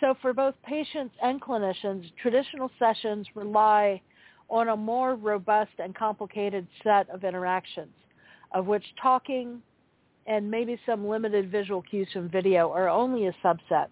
[0.00, 4.00] So for both patients and clinicians, traditional sessions rely
[4.48, 7.94] on a more robust and complicated set of interactions,
[8.52, 9.62] of which talking
[10.26, 13.86] and maybe some limited visual cues from video are only a subset.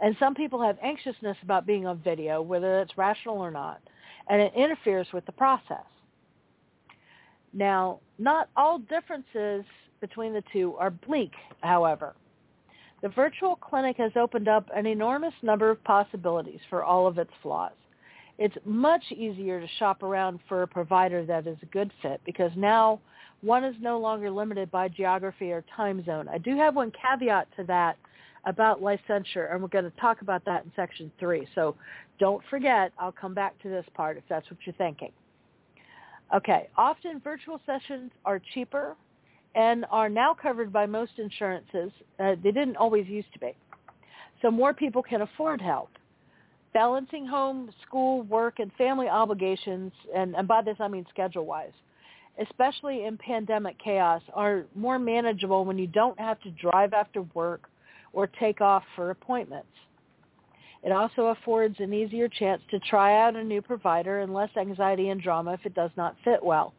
[0.00, 3.80] And some people have anxiousness about being on video, whether it's rational or not,
[4.28, 5.84] and it interferes with the process.
[7.52, 9.64] Now, not all differences
[10.00, 11.32] between the two are bleak,
[11.62, 12.14] however.
[13.02, 17.32] The virtual clinic has opened up an enormous number of possibilities for all of its
[17.42, 17.72] flaws
[18.38, 22.50] it's much easier to shop around for a provider that is a good fit because
[22.56, 23.00] now
[23.40, 26.28] one is no longer limited by geography or time zone.
[26.28, 27.96] I do have one caveat to that
[28.44, 31.46] about licensure, and we're going to talk about that in section three.
[31.54, 31.76] So
[32.18, 35.12] don't forget, I'll come back to this part if that's what you're thinking.
[36.34, 38.96] Okay, often virtual sessions are cheaper
[39.56, 41.90] and are now covered by most insurances.
[42.20, 43.56] Uh, they didn't always used to be.
[44.42, 45.88] So more people can afford help
[46.74, 51.72] balancing home, school, work, and family obligations, and, and by this I mean schedule-wise,
[52.38, 57.70] especially in pandemic chaos, are more manageable when you don't have to drive after work
[58.12, 59.70] or take off for appointments.
[60.82, 65.08] It also affords an easier chance to try out a new provider and less anxiety
[65.08, 66.74] and drama if it does not fit well.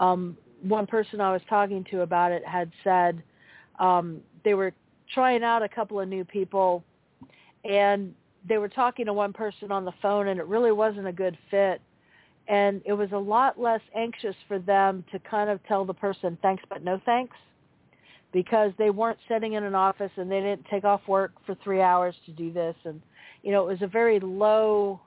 [0.00, 3.22] Um, one person I was talking to about it had said
[3.78, 4.72] um, they were
[5.12, 6.84] trying out a couple of new people
[7.64, 8.14] and
[8.48, 11.36] they were talking to one person on the phone and it really wasn't a good
[11.50, 11.80] fit.
[12.48, 16.36] And it was a lot less anxious for them to kind of tell the person
[16.42, 17.36] thanks but no thanks
[18.32, 21.80] because they weren't sitting in an office and they didn't take off work for three
[21.80, 22.74] hours to do this.
[22.84, 23.00] And
[23.42, 25.00] you know it was a very low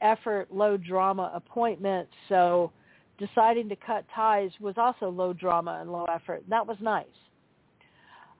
[0.00, 2.08] effort low drama appointment.
[2.28, 2.72] So
[3.18, 7.06] deciding to cut ties was also low drama and low effort and that was nice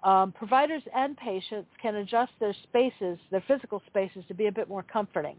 [0.05, 4.69] um, providers and patients can adjust their spaces, their physical spaces, to be a bit
[4.69, 5.37] more comforting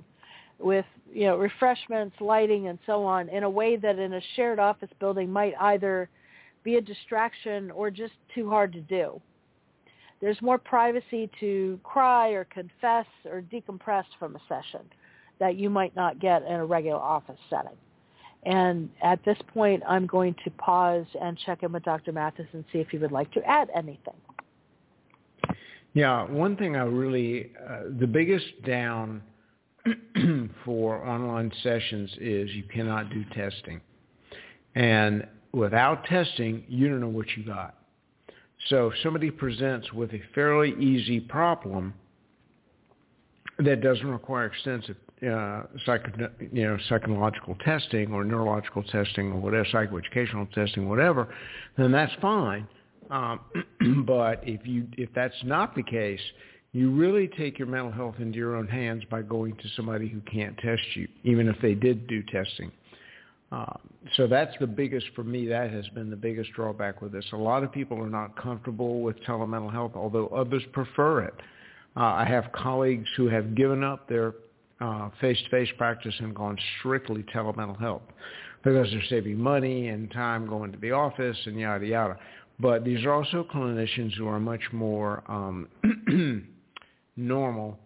[0.57, 4.57] with you know refreshments, lighting, and so on in a way that in a shared
[4.57, 6.09] office building might either
[6.63, 9.21] be a distraction or just too hard to do.
[10.19, 14.81] There's more privacy to cry or confess or decompress from a session
[15.39, 17.77] that you might not get in a regular office setting.
[18.45, 22.11] And at this point, I'm going to pause and check in with Dr.
[22.11, 24.13] Mathis and see if he would like to add anything.
[25.93, 29.21] Yeah, one thing I really, uh, the biggest down
[30.65, 33.81] for online sessions is you cannot do testing.
[34.75, 37.75] And without testing, you don't know what you got.
[38.67, 41.93] So if somebody presents with a fairly easy problem
[43.59, 46.11] that doesn't require extensive uh, psycho,
[46.51, 51.33] you know, psychological testing or neurological testing or whatever, psychoeducational testing, whatever,
[51.77, 52.67] then that's fine.
[53.09, 53.39] Um,
[54.05, 56.19] but if you if that's not the case,
[56.73, 60.19] you really take your mental health into your own hands by going to somebody who
[60.21, 62.71] can't test you, even if they did do testing.
[63.51, 63.77] Uh,
[64.17, 65.47] so that's the biggest for me.
[65.47, 67.25] That has been the biggest drawback with this.
[67.31, 71.35] A lot of people are not comfortable with telemental health, although others prefer it.
[71.95, 74.33] Uh, I have colleagues who have given up their
[74.81, 78.01] uh, face-to-face practice and gone strictly telemental health
[78.63, 82.17] because they're saving money and time going to the office and yada yada.
[82.59, 85.67] But these are also clinicians who are much more um,
[87.15, 87.77] normal.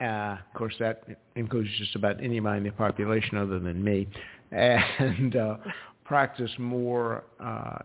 [0.00, 1.04] Uh, of course, that
[1.36, 4.06] includes just about anybody in the population other than me,
[4.50, 5.56] and uh,
[6.04, 7.78] practice more uh,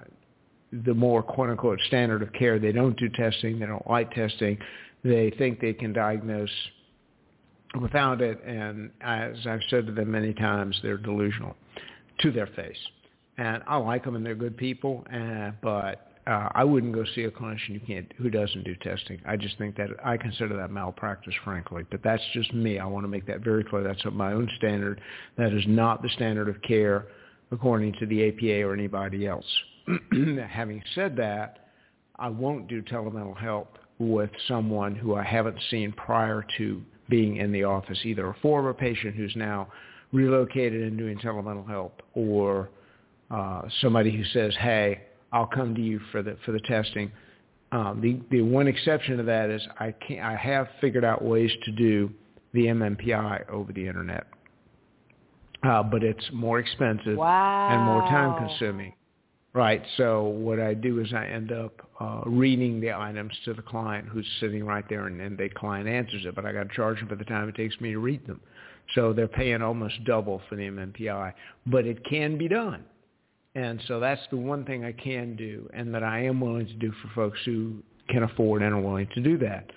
[0.86, 2.60] the more quote unquote standard of care.
[2.60, 3.60] They don't do testing.
[3.60, 4.58] They don't like testing.
[5.04, 6.50] They think they can diagnose
[7.80, 11.56] without it, and as I've said to them many times, they're delusional
[12.20, 12.78] to their face.
[13.38, 17.24] And I like them, and they're good people, uh, but uh, I wouldn't go see
[17.24, 19.20] a clinician you can't who doesn't do testing.
[19.26, 21.84] I just think that I consider that malpractice, frankly.
[21.90, 22.78] But that's just me.
[22.78, 23.84] I want to make that very clear.
[23.84, 25.02] That's my own standard.
[25.38, 27.08] That is not the standard of care
[27.52, 29.46] according to the APA or anybody else.
[30.50, 31.70] Having said that,
[32.18, 36.82] I won't do telemental health with someone who I haven't seen prior to
[37.12, 39.68] being in the office, either a former patient who's now
[40.12, 42.72] relocated and doing telemental help or
[43.30, 47.12] uh, somebody who says, hey, I'll come to you for the for the testing.
[47.72, 51.52] Um, the the one exception to that is I can I have figured out ways
[51.66, 52.12] to do
[52.54, 54.28] the MMPI over the internet,
[55.64, 57.70] uh, but it's more expensive wow.
[57.72, 58.94] and more time consuming.
[59.54, 59.84] Right.
[59.98, 64.08] So what I do is I end up uh, reading the items to the client
[64.08, 66.36] who's sitting right there, and then the client answers it.
[66.36, 68.40] But I got to charge them for the time it takes me to read them.
[68.96, 71.34] So they're paying almost double for the MMPI,
[71.68, 72.84] but it can be done.
[73.56, 76.74] And so that's the one thing I can do and that I am willing to
[76.74, 79.70] do for folks who can afford and are willing to do that.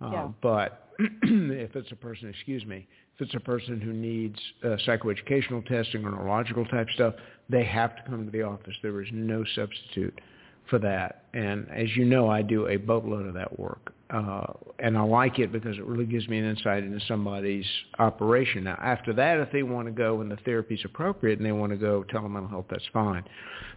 [0.00, 0.28] Uh, yeah.
[0.42, 5.64] But if it's a person, excuse me, if it's a person who needs uh, psychoeducational
[5.66, 7.14] testing or neurological type stuff,
[7.52, 8.74] they have to come to the office.
[8.82, 10.20] There is no substitute
[10.68, 11.24] for that.
[11.34, 13.92] And as you know, I do a boatload of that work.
[14.10, 17.66] Uh, and I like it because it really gives me an insight into somebody's
[17.98, 18.64] operation.
[18.64, 21.52] Now, after that, if they want to go and the therapy is appropriate and they
[21.52, 23.24] want to go telemental health, that's fine.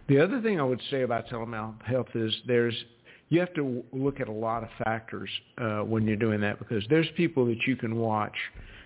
[0.08, 2.74] The other thing I would say about telemental health is there's
[3.28, 6.84] you have to look at a lot of factors uh, when you're doing that because
[6.88, 8.36] there's people that you can watch,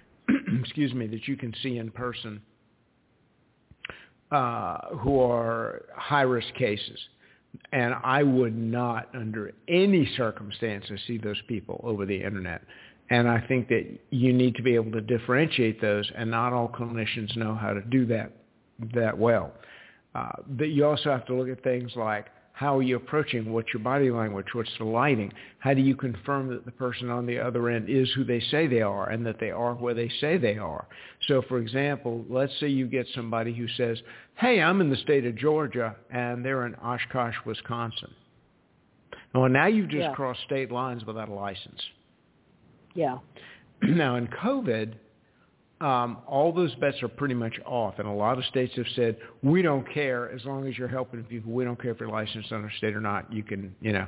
[0.61, 2.41] excuse me, that you can see in person
[4.31, 6.99] uh, who are high risk cases
[7.73, 12.63] and I would not, under any circumstances, see those people over the internet.
[13.11, 16.69] And I think that you need to be able to differentiate those, and not all
[16.69, 18.33] clinicians know how to do that
[18.95, 19.53] that well.
[20.15, 22.27] Uh, but you also have to look at things like
[22.61, 23.55] how are you approaching?
[23.55, 24.49] What's your body language?
[24.53, 25.33] What's the lighting?
[25.61, 28.67] How do you confirm that the person on the other end is who they say
[28.67, 30.87] they are and that they are where they say they are?
[31.27, 33.97] So for example, let's say you get somebody who says,
[34.35, 38.13] hey, I'm in the state of Georgia and they're in Oshkosh, Wisconsin.
[39.35, 40.13] Well, now you've just yeah.
[40.13, 41.81] crossed state lines without a license.
[42.95, 43.21] Yeah.
[43.83, 44.97] now in COVID,
[45.81, 47.99] um, all those bets are pretty much off.
[47.99, 51.25] And a lot of states have said, we don't care as long as you're helping
[51.25, 51.53] people.
[51.53, 53.33] We don't care if you're licensed under state or not.
[53.33, 54.07] You can, you know,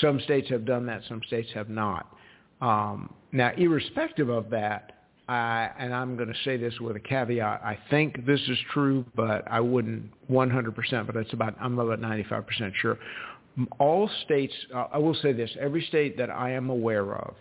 [0.00, 1.02] some states have done that.
[1.08, 2.14] Some states have not.
[2.60, 7.62] Um, now, irrespective of that, I, and I'm going to say this with a caveat.
[7.64, 12.72] I think this is true, but I wouldn't 100%, but it's about, I'm about 95%
[12.82, 12.98] sure.
[13.78, 17.34] All states, uh, I will say this, every state that I am aware of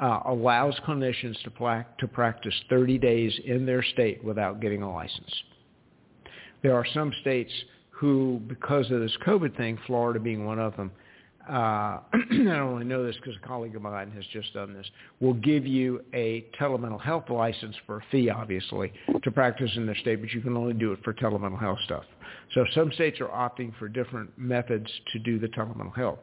[0.00, 4.92] uh, allows clinicians to, pla- to practice 30 days in their state without getting a
[4.92, 5.32] license.
[6.62, 7.52] There are some states
[7.90, 10.90] who, because of this COVID thing, Florida being one of them,
[11.48, 11.52] uh,
[12.12, 14.86] I only know this because a colleague of mine has just done this,
[15.20, 18.92] will give you a telemental health license for a fee, obviously,
[19.22, 22.04] to practice in their state, but you can only do it for telemental health stuff.
[22.54, 26.18] So some states are opting for different methods to do the telemental health.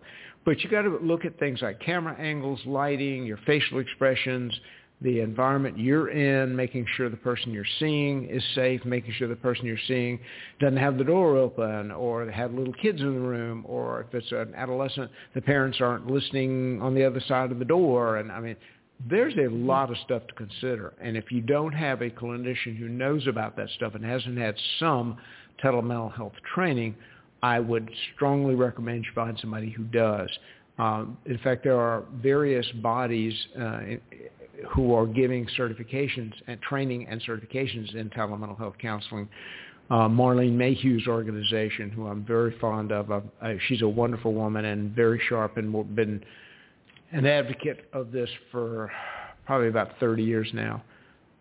[0.47, 4.57] But you got to look at things like camera angles, lighting, your facial expressions,
[5.01, 9.35] the environment you're in, making sure the person you're seeing is safe, making sure the
[9.35, 10.17] person you're seeing
[10.61, 14.31] doesn't have the door open or have little kids in the room or if it's
[14.31, 18.15] an adolescent, the parents aren't listening on the other side of the door.
[18.15, 18.55] And I mean,
[19.09, 20.93] there's a lot of stuff to consider.
[21.01, 24.55] And if you don't have a clinician who knows about that stuff and hasn't had
[24.79, 25.17] some
[25.61, 26.95] telemental health training,
[27.43, 30.29] I would strongly recommend you find somebody who does.
[30.79, 33.79] Um, in fact, there are various bodies uh,
[34.69, 39.27] who are giving certifications and training and certifications in telemental health counseling.
[39.89, 43.21] Uh, Marlene Maheu's organization, who I'm very fond of, uh,
[43.67, 46.23] she's a wonderful woman and very sharp and been
[47.11, 48.91] an advocate of this for
[49.45, 50.83] probably about 30 years now.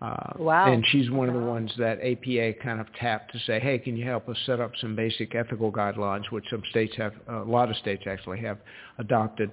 [0.03, 0.70] Uh, wow.
[0.70, 3.97] And she's one of the ones that APA kind of tapped to say, hey, can
[3.97, 7.70] you help us set up some basic ethical guidelines, which some states have, a lot
[7.70, 8.59] of states actually have
[8.99, 9.51] adopted.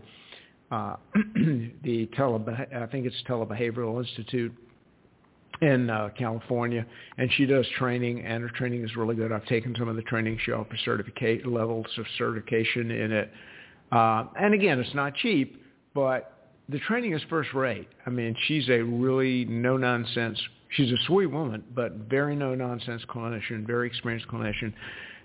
[0.70, 0.96] Uh,
[1.84, 2.44] the tele,
[2.76, 4.54] I think it's Telebehavioral Institute
[5.62, 6.86] in uh, California,
[7.18, 9.32] and she does training, and her training is really good.
[9.32, 10.40] I've taken some of the training.
[10.44, 13.32] She offers certificate levels of certification in it.
[13.92, 15.64] Uh, and again, it's not cheap,
[15.94, 16.33] but
[16.70, 17.88] the training is first rate.
[18.06, 20.40] I mean, she's a really no nonsense.
[20.70, 24.74] She's a sweet woman, but very no nonsense clinician, very experienced clinician,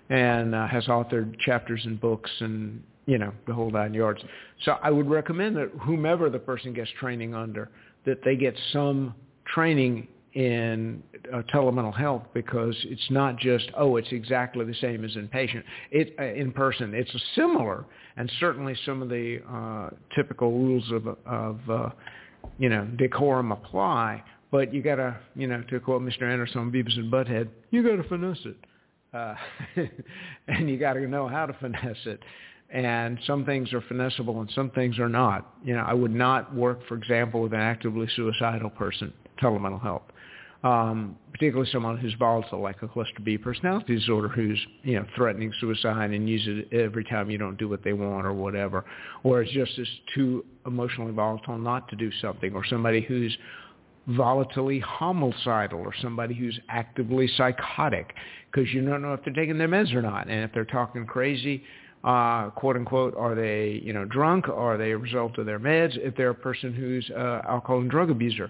[0.09, 4.21] and uh, has authored chapters and books and you know the whole nine yards.
[4.63, 7.69] So I would recommend that whomever the person gets training under,
[8.05, 9.15] that they get some
[9.45, 10.07] training
[10.39, 15.63] in uh, telemental health because it's not just oh it's exactly the same as inpatient
[15.91, 16.93] it uh, in person.
[16.93, 17.85] It's similar
[18.15, 21.89] and certainly some of the uh, typical rules of of uh,
[22.57, 24.23] you know decorum apply.
[24.49, 26.21] But you got to you know to quote Mr.
[26.21, 28.57] Anderson on Beavis and Butthead you got to finesse it.
[29.13, 29.35] Uh,
[30.47, 32.21] and you got to know how to finesse it.
[32.69, 35.55] And some things are finessable and some things are not.
[35.65, 39.11] You know, I would not work, for example, with an actively suicidal person,
[39.41, 40.03] telemental health
[40.63, 45.53] um, particularly someone who's volatile, like a cluster B personality disorder, who's you know threatening
[45.59, 48.83] suicide and use it every time you don't do what they want or whatever,
[49.23, 53.35] or it's just as too emotionally volatile not to do something, or somebody who's
[54.09, 58.13] volatilely homicidal, or somebody who's actively psychotic,
[58.51, 61.05] because you don't know if they're taking their meds or not, and if they're talking
[61.05, 61.63] crazy.
[62.01, 64.47] Uh, quote unquote, are they, you know, drunk?
[64.47, 65.97] Are they a result of their meds?
[65.97, 68.49] If they're a person who's uh, alcohol and drug abuser,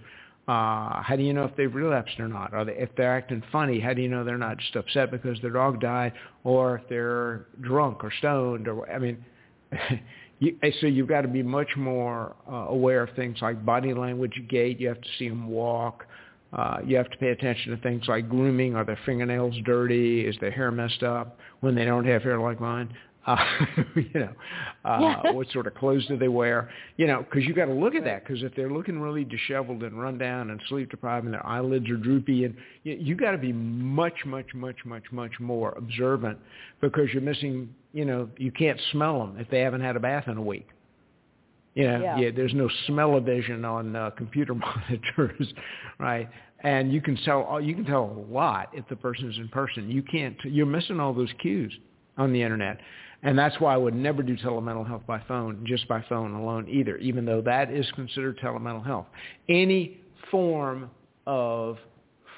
[0.49, 2.55] uh, how do you know if they've relapsed or not?
[2.55, 5.39] Are they, if they're acting funny, how do you know they're not just upset because
[5.41, 8.67] their dog died, or if they're drunk or stoned?
[8.67, 9.23] Or I mean,
[10.39, 14.41] you, so you've got to be much more uh, aware of things like body language,
[14.49, 14.79] gait.
[14.79, 16.07] You have to see them walk.
[16.51, 18.75] Uh, you have to pay attention to things like grooming.
[18.75, 20.21] Are their fingernails dirty?
[20.21, 22.91] Is their hair messed up when they don't have hair like mine?
[23.29, 23.37] Uh,
[23.95, 24.33] you know,
[24.85, 25.31] uh, yeah.
[25.33, 26.71] what sort of clothes do they wear?
[26.97, 28.25] You know, because you got to look at that.
[28.25, 31.87] Because if they're looking really disheveled and run down and sleep deprived, and their eyelids
[31.89, 36.39] are droopy, and you, you got to be much, much, much, much, much more observant
[36.81, 37.73] because you're missing.
[37.93, 40.67] You know, you can't smell them if they haven't had a bath in a week.
[41.75, 45.53] You know, yeah, yeah there's no smell-o-vision on uh, computer monitors,
[45.99, 46.27] right?
[46.63, 49.87] And you can tell you can tell a lot if the person is in person.
[49.87, 50.35] You can't.
[50.45, 51.77] You're missing all those cues
[52.17, 52.79] on the internet.
[53.21, 56.67] And that's why I would never do telemental health by phone, just by phone alone
[56.69, 59.07] either, even though that is considered telemental health.
[59.49, 59.99] Any
[60.31, 60.89] form
[61.27, 61.77] of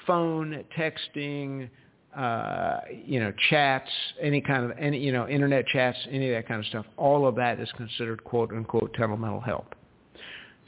[0.06, 1.70] phone, texting,
[2.16, 6.48] uh, you know, chats, any kind of, any, you know, internet chats, any of that
[6.48, 9.66] kind of stuff, all of that is considered quote unquote telemental health.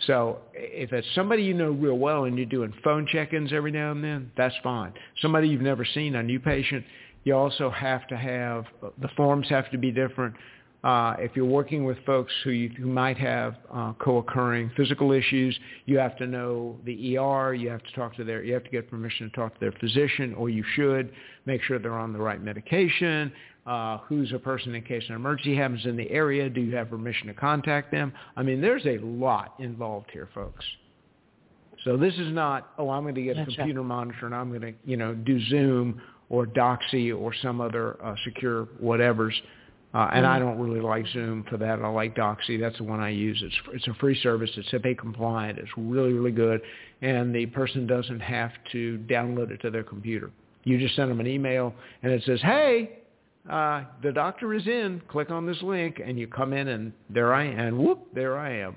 [0.06, 3.92] So if it's somebody you know real well and you're doing phone check-ins every now
[3.92, 4.92] and then, that's fine.
[5.22, 6.84] Somebody you've never seen, a new patient,
[7.24, 8.64] you also have to have,
[8.98, 10.34] the forms have to be different.
[10.84, 15.58] Uh, if you're working with folks who, you, who might have uh, co-occurring physical issues,
[15.86, 17.54] you have to know the ER.
[17.54, 18.42] You have to talk to their.
[18.42, 21.10] You have to get permission to talk to their physician, or you should
[21.46, 23.32] make sure they're on the right medication.
[23.66, 26.50] Uh, who's a person in case an emergency happens in the area?
[26.50, 28.12] Do you have permission to contact them?
[28.36, 30.66] I mean, there's a lot involved here, folks.
[31.84, 34.60] So this is not, oh, I'm going to get a computer monitor and I'm going
[34.60, 39.34] to, you know, do Zoom or Doxy or some other uh, secure whatever's.
[39.92, 40.48] Uh, and I mm-hmm.
[40.48, 41.80] don't really like Zoom for that.
[41.80, 42.58] I like Doxy.
[42.58, 43.40] That's the one I use.
[43.44, 44.50] It's it's a free service.
[44.56, 45.58] It's HIPAA compliant.
[45.58, 46.60] It's really really good,
[47.00, 50.32] and the person doesn't have to download it to their computer.
[50.64, 51.72] You just send them an email,
[52.02, 53.04] and it says, "Hey,
[53.48, 55.02] uh, the doctor is in.
[55.08, 57.58] Click on this link, and you come in, and there I am.
[57.58, 58.76] And whoop, there I am.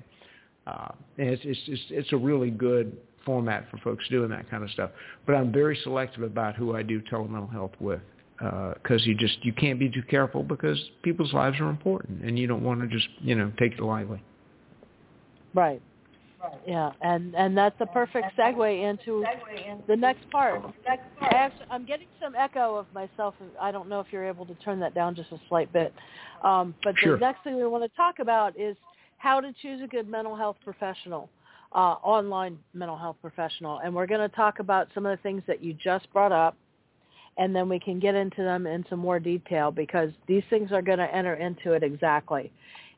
[0.66, 2.96] Uh, and it's, it's it's it's a really good
[3.28, 4.90] format for folks doing that kind of stuff.
[5.26, 8.00] But I'm very selective about who I do telemental health with
[8.38, 12.38] because uh, you just you can't be too careful because people's lives are important and
[12.38, 14.22] you don't want to just you know take it lightly.
[15.52, 15.82] Right.
[16.66, 19.24] Yeah, and and that's a perfect segue into
[19.88, 20.62] the next part.
[20.88, 20.96] I
[21.34, 23.34] actually, I'm getting some echo of myself.
[23.60, 25.92] I don't know if you're able to turn that down just a slight bit.
[26.42, 27.18] Um, but sure.
[27.18, 28.76] the next thing we want to talk about is
[29.18, 31.28] how to choose a good mental health professional
[31.72, 33.78] uh, online mental health professional.
[33.78, 36.56] And we're going to talk about some of the things that you just brought up,
[37.36, 40.82] and then we can get into them in some more detail because these things are
[40.82, 42.50] going to enter into it exactly.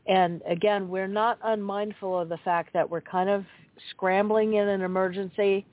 [0.07, 3.45] And again, we're not unmindful of the fact that we're kind of
[3.91, 5.67] scrambling in an emergency,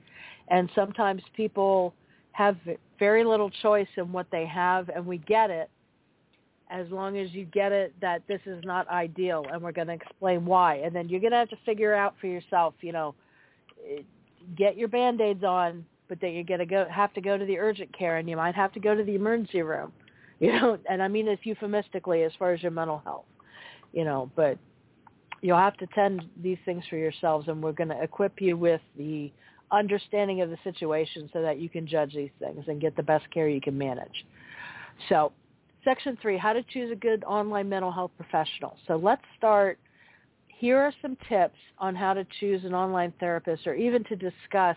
[0.48, 1.94] and sometimes people
[2.32, 2.56] have
[2.98, 5.70] very little choice in what they have, and we get it
[6.70, 9.94] as long as you get it that this is not ideal and we're going to
[9.94, 10.76] explain why.
[10.76, 13.14] And then you're going to have to figure out for yourself you know
[14.56, 17.58] get your band-aids on but then you're going to go have to go to the
[17.58, 19.92] urgent care and you might have to go to the emergency room
[20.40, 20.78] you know?
[20.88, 23.24] And i mean this euphemistically as far as your mental health
[23.92, 24.30] you know?
[24.36, 24.58] But
[25.40, 28.80] you'll have to tend these things for yourselves and we're going to equip you with
[28.96, 29.32] the
[29.70, 33.30] understanding of the situation so that you can judge these things and get the best
[33.30, 34.24] care you can manage.
[35.08, 35.32] So
[35.84, 38.76] Section 3, how to choose a good online mental health professional.
[38.86, 39.78] So let's start.
[40.48, 44.76] Here are some tips on how to choose an online therapist or even to discuss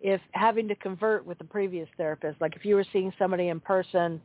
[0.00, 2.40] if having to convert with the previous therapist.
[2.40, 4.20] Like if you were seeing somebody in person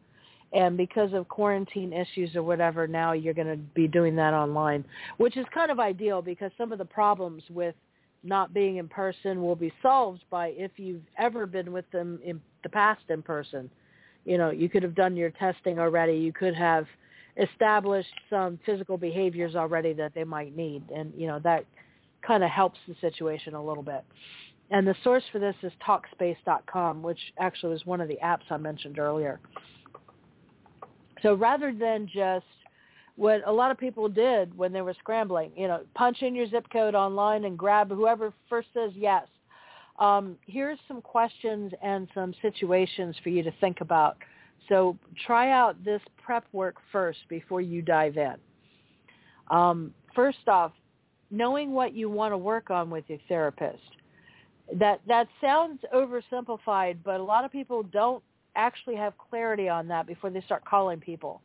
[0.54, 4.84] and because of quarantine issues or whatever, now you're going to be doing that online,
[5.18, 7.76] which is kind of ideal because some of the problems with
[8.24, 12.41] not being in person will be solved by if you've ever been with them in
[12.64, 13.70] the past in person.
[14.26, 16.14] You know, you could have done your testing already.
[16.14, 16.86] You could have
[17.38, 20.84] established some physical behaviors already that they might need.
[20.94, 21.66] And, you know, that
[22.26, 24.04] kind of helps the situation a little bit.
[24.70, 28.58] And the source for this is Talkspace.com, which actually was one of the apps I
[28.58, 29.40] mentioned earlier.
[31.22, 32.46] So rather than just
[33.16, 36.48] what a lot of people did when they were scrambling, you know, punch in your
[36.48, 39.28] zip code online and grab whoever first says yes.
[40.02, 44.18] Um, here's some questions and some situations for you to think about.
[44.68, 44.97] So
[45.28, 48.36] try out this prep work first before you dive in.
[49.52, 50.72] Um, first off,
[51.30, 53.84] knowing what you want to work on with your therapist.
[54.74, 58.24] That that sounds oversimplified, but a lot of people don't
[58.56, 61.41] actually have clarity on that before they start calling people.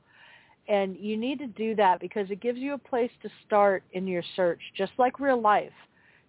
[0.69, 4.07] And you need to do that because it gives you a place to start in
[4.07, 5.73] your search, just like real life.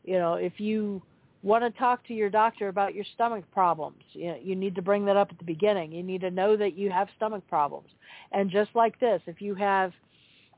[0.04, 1.02] You know, if you
[1.44, 4.82] want to talk to your doctor about your stomach problems, you, know, you need to
[4.82, 5.92] bring that up at the beginning.
[5.92, 7.90] You need to know that you have stomach problems.
[8.32, 9.92] And just like this, if you have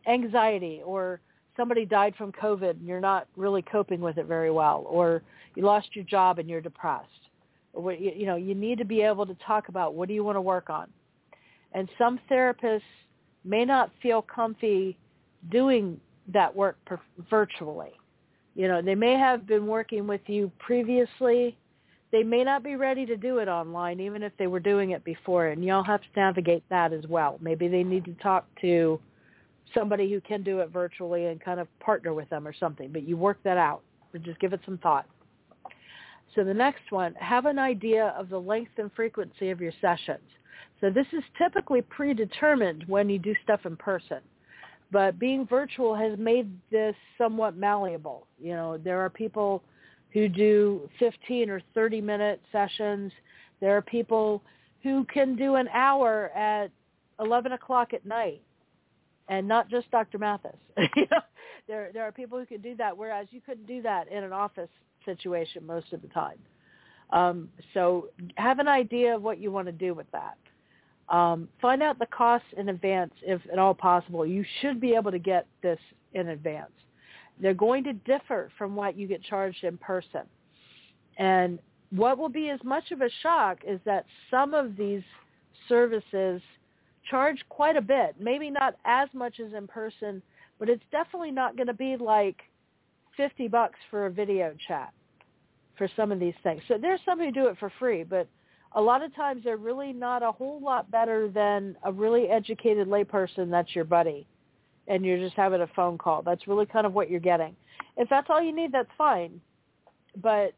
[0.08, 1.20] anxiety or
[1.58, 5.22] somebody died from COVID and you're not really coping with it very well, or
[5.56, 7.08] you lost your job and you're depressed,
[7.76, 10.42] you know, you need to be able to talk about what do you want to
[10.42, 10.88] work on.
[11.74, 12.82] And some therapists
[13.44, 14.98] may not feel comfy
[15.52, 16.00] doing
[16.34, 17.00] that work per-
[17.30, 17.92] virtually.
[18.60, 21.58] You know, they may have been working with you previously.
[22.12, 25.02] They may not be ready to do it online, even if they were doing it
[25.06, 27.38] before, and you'll have to navigate that as well.
[27.40, 29.00] Maybe they need to talk to
[29.74, 32.92] somebody who can do it virtually and kind of partner with them or something.
[32.92, 33.80] But you work that out.
[34.24, 35.06] Just give it some thought.
[36.36, 40.20] So the next one, have an idea of the length and frequency of your sessions.
[40.82, 44.20] So this is typically predetermined when you do stuff in person.
[44.92, 48.26] But being virtual has made this somewhat malleable.
[48.40, 49.62] You know, there are people
[50.14, 53.12] who do 15 or 30 minute sessions.
[53.62, 54.42] There are people
[54.82, 56.72] who can do an hour at
[57.20, 58.42] 11 o'clock at night
[59.30, 60.18] and not just Dr.
[60.18, 60.56] Mathis.
[60.96, 61.22] you know,
[61.68, 64.34] there there are people who can do that, whereas you couldn't do that in an
[64.34, 64.70] office
[65.06, 66.38] situation most of the time.
[67.12, 70.38] Um, so have an idea of what you want to do with that.
[71.10, 74.26] Um, find out the costs in advance if at all possible.
[74.26, 75.80] You should be able to get this
[76.14, 76.72] in advance.
[77.42, 80.22] They're going to differ from what you get charged in person.
[81.18, 81.60] And
[81.92, 85.02] what will be as much of a shock is that some of these
[85.68, 86.42] services
[87.10, 88.16] charge quite a bit.
[88.20, 90.22] Maybe not as much as in person,
[90.60, 92.38] but it's definitely not going to be like
[93.18, 94.94] 50 bucks for a video chat
[95.78, 96.62] for some of these things.
[96.68, 98.28] So there's some who do it for free, but
[98.74, 102.88] a lot of times they're really not a whole lot better than a really educated
[102.88, 104.28] layperson that's your buddy
[104.88, 106.24] and you're just having a phone call.
[106.24, 107.56] That's really kind of what you're getting.
[107.96, 109.40] If that's all you need, that's fine.
[110.22, 110.54] But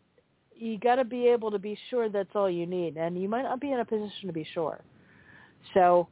[0.55, 3.43] you got to be able to be sure that's all you need and you might
[3.43, 4.81] not be in a position to be sure.
[5.73, 6.07] So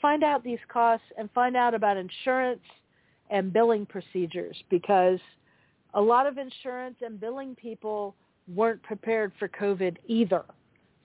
[0.00, 2.62] find out these costs and find out about insurance
[3.30, 5.18] and billing procedures because
[5.94, 8.14] a lot of insurance and billing people
[8.54, 10.44] weren't prepared for COVID either.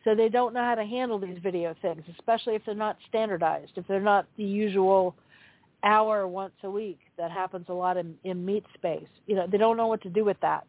[0.05, 3.71] So they don't know how to handle these video things, especially if they're not standardized,
[3.75, 5.15] if they're not the usual
[5.83, 9.07] hour once a week that happens a lot in, in meat space.
[9.25, 10.65] You know, they don't know what to do with that.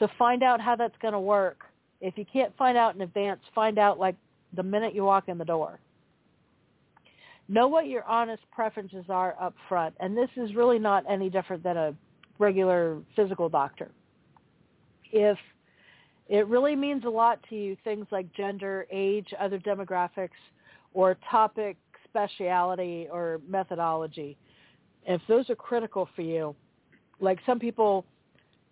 [0.00, 1.62] So find out how that's going to work.
[2.00, 4.16] If you can't find out in advance, find out like
[4.54, 5.78] the minute you walk in the door.
[7.48, 9.94] Know what your honest preferences are up front.
[10.00, 11.94] And this is really not any different than a
[12.40, 13.92] regular physical doctor.
[15.12, 15.38] If
[16.28, 20.30] it really means a lot to you, things like gender, age, other demographics,
[20.94, 24.36] or topic, speciality, or methodology.
[25.06, 26.54] If those are critical for you,
[27.20, 28.06] like some people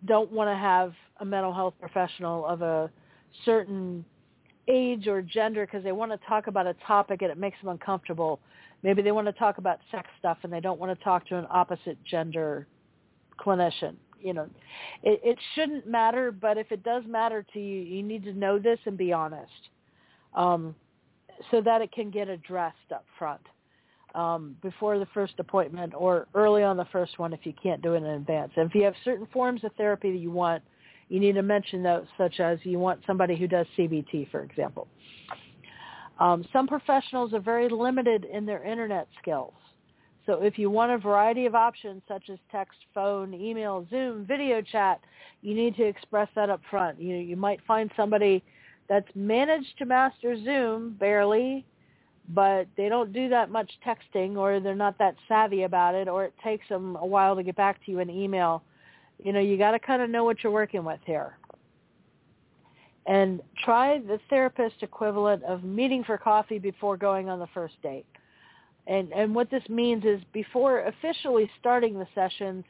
[0.06, 2.90] don't want to have a mental health professional of a
[3.44, 4.04] certain
[4.68, 7.68] age or gender because they want to talk about a topic and it makes them
[7.68, 8.40] uncomfortable.
[8.82, 11.36] Maybe they want to talk about sex stuff and they don't want to talk to
[11.36, 12.66] an opposite gender
[13.38, 14.48] clinician you know,
[15.02, 18.58] it, it shouldn't matter, but if it does matter to you, you need to know
[18.58, 19.50] this and be honest,
[20.34, 20.74] um,
[21.50, 23.40] so that it can get addressed up front
[24.14, 27.94] um, before the first appointment or early on the first one if you can't do
[27.94, 28.52] it in advance.
[28.56, 30.62] And if you have certain forms of therapy that you want,
[31.08, 34.88] you need to mention those, such as you want somebody who does CBT, for example.
[36.18, 39.52] Um, some professionals are very limited in their internet skills.
[40.26, 44.62] So if you want a variety of options such as text, phone, email, Zoom, video
[44.62, 45.00] chat,
[45.40, 47.00] you need to express that up front.
[47.00, 48.42] You, you might find somebody
[48.88, 51.64] that's managed to master Zoom barely,
[52.28, 56.24] but they don't do that much texting or they're not that savvy about it or
[56.24, 58.62] it takes them a while to get back to you in email.
[59.22, 61.36] You know, you got to kind of know what you're working with here.
[63.06, 68.06] And try the therapist equivalent of meeting for coffee before going on the first date.
[68.86, 72.64] And and what this means is before officially starting the sessions,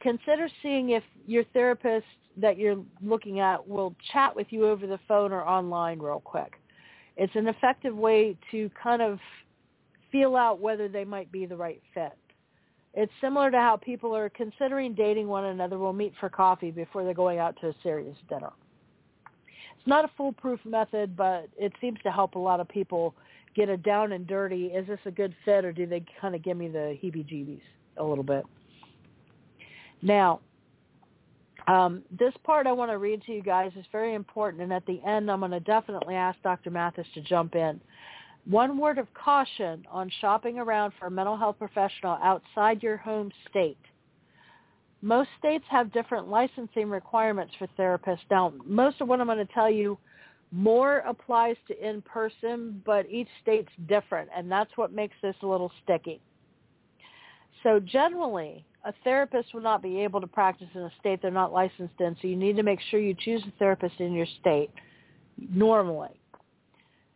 [0.00, 4.98] consider seeing if your therapist that you're looking at will chat with you over the
[5.08, 6.54] phone or online real quick.
[7.16, 9.18] It's an effective way to kind of
[10.10, 12.16] feel out whether they might be the right fit.
[12.94, 17.04] It's similar to how people are considering dating one another will meet for coffee before
[17.04, 18.50] they're going out to a serious dinner.
[19.76, 23.14] It's not a foolproof method, but it seems to help a lot of people
[23.54, 24.66] get a down and dirty.
[24.66, 27.60] Is this a good fit or do they kind of give me the heebie-jeebies
[27.96, 28.44] a little bit?
[30.02, 30.40] Now,
[31.66, 34.86] um, this part I want to read to you guys is very important, and at
[34.86, 36.70] the end I'm going to definitely ask Dr.
[36.70, 37.80] Mathis to jump in.
[38.46, 43.30] One word of caution on shopping around for a mental health professional outside your home
[43.50, 43.76] state.
[45.02, 48.24] Most states have different licensing requirements for therapists.
[48.30, 49.98] Now, most of what I'm going to tell you
[50.50, 55.70] more applies to in-person, but each state's different, and that's what makes this a little
[55.82, 56.20] sticky.
[57.62, 61.52] So generally, a therapist will not be able to practice in a state they're not
[61.52, 64.70] licensed in, so you need to make sure you choose a therapist in your state
[65.52, 66.20] normally.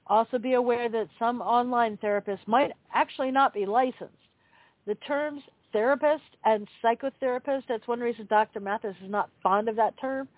[0.06, 4.12] Also be aware that some online therapists might actually not be licensed.
[4.86, 8.60] The terms therapist and psychotherapist, that's one reason Dr.
[8.60, 10.28] Mathis is not fond of that term.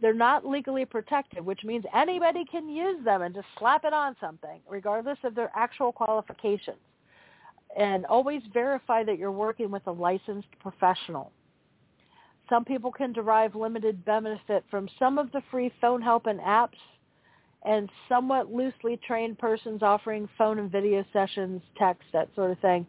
[0.00, 4.16] They're not legally protected, which means anybody can use them and just slap it on
[4.20, 6.76] something, regardless of their actual qualifications.
[7.76, 11.32] And always verify that you're working with a licensed professional.
[12.48, 16.78] Some people can derive limited benefit from some of the free phone help and apps
[17.64, 22.86] and somewhat loosely trained persons offering phone and video sessions, text, that sort of thing.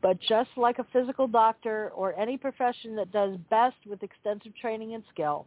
[0.00, 4.94] But just like a physical doctor or any profession that does best with extensive training
[4.94, 5.46] and skill,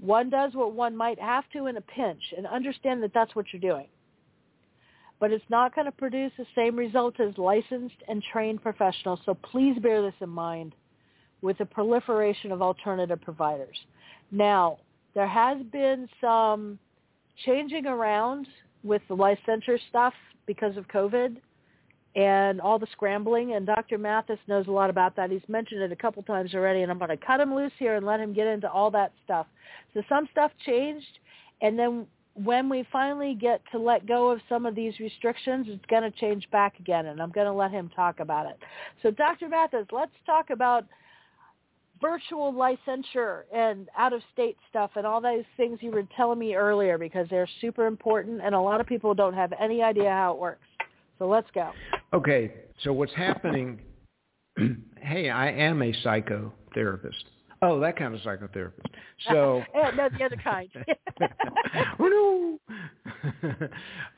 [0.00, 3.46] one does what one might have to in a pinch and understand that that's what
[3.52, 3.88] you're doing.
[5.18, 9.34] But it's not going to produce the same results as licensed and trained professionals, so
[9.34, 10.74] please bear this in mind
[11.42, 13.78] with the proliferation of alternative providers.
[14.30, 14.78] Now,
[15.14, 16.78] there has been some
[17.44, 18.46] changing around
[18.82, 20.14] with the licensure stuff
[20.46, 21.36] because of COVID
[22.16, 23.54] and all the scrambling.
[23.54, 23.98] And Dr.
[23.98, 25.30] Mathis knows a lot about that.
[25.30, 27.96] He's mentioned it a couple times already, and I'm going to cut him loose here
[27.96, 29.46] and let him get into all that stuff.
[29.94, 31.18] So some stuff changed,
[31.62, 35.84] and then when we finally get to let go of some of these restrictions, it's
[35.86, 38.56] going to change back again, and I'm going to let him talk about it.
[39.02, 39.48] So Dr.
[39.48, 40.84] Mathis, let's talk about
[42.00, 47.26] virtual licensure and out-of-state stuff and all those things you were telling me earlier because
[47.28, 50.66] they're super important and a lot of people don't have any idea how it works.
[51.20, 51.70] So let's go.
[52.14, 52.50] Okay,
[52.82, 53.78] so what's happening,
[54.96, 57.24] hey, I am a psychotherapist.
[57.60, 58.86] Oh, that kind of psychotherapist.
[59.28, 60.70] So no, the other kind.
[62.00, 62.58] oh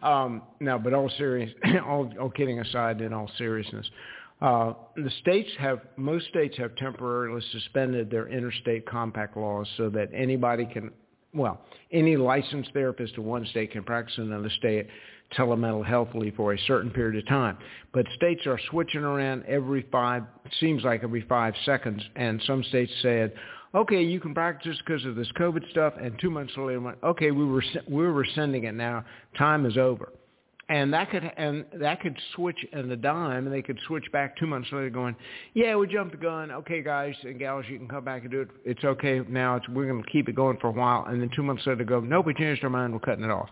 [0.00, 0.08] no.
[0.08, 1.50] um, no, but all serious,
[1.84, 3.90] all, all kidding aside, in all seriousness,
[4.40, 10.08] uh, the states have, most states have temporarily suspended their interstate compact laws so that
[10.14, 10.92] anybody can,
[11.34, 14.86] well, any licensed therapist in one state can practice in another state
[15.36, 17.58] telemental healthily for a certain period of time.
[17.92, 20.24] But states are switching around every five,
[20.60, 23.32] seems like every five seconds, and some states said,
[23.74, 27.30] okay, you can practice because of this COVID stuff, and two months later went, okay,
[27.30, 29.04] we were, we were rescinding it now,
[29.36, 30.12] time is over
[30.72, 34.36] and that could and that could switch in the dime, and they could switch back
[34.36, 35.14] two months later, going,
[35.54, 36.50] "Yeah, we jumped the gun.
[36.50, 38.48] Okay, guys and gals, you can come back and do it.
[38.64, 39.56] It's okay now.
[39.56, 41.84] It's, we're going to keep it going for a while." And then two months later,
[41.84, 42.92] go, "Nope, we changed our mind.
[42.92, 43.50] We're cutting it off."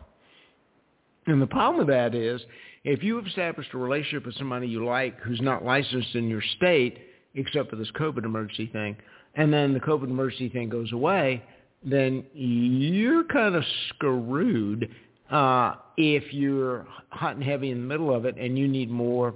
[1.31, 2.41] And the problem with that is,
[2.83, 6.99] if you established a relationship with somebody you like who's not licensed in your state,
[7.35, 8.97] except for this COVID emergency thing,
[9.37, 11.43] and then the COVID emergency thing goes away,
[11.85, 14.91] then you're kind of screwed
[15.31, 19.35] uh, if you're hot and heavy in the middle of it and you need more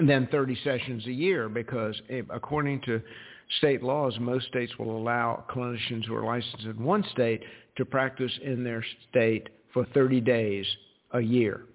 [0.00, 3.00] than 30 sessions a year because if, according to
[3.58, 7.42] state laws, most states will allow clinicians who are licensed in one state
[7.76, 10.64] to practice in their state for 30 days
[11.12, 11.66] a year.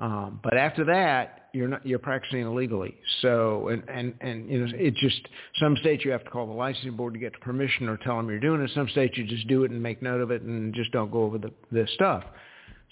[0.00, 2.96] Um, but after that, you're not you're practicing illegally.
[3.22, 5.20] So and and and you know it just
[5.60, 8.28] some states you have to call the licensing board to get permission or tell them
[8.28, 8.70] you're doing it.
[8.74, 11.22] Some states you just do it and make note of it and just don't go
[11.22, 12.24] over the the stuff.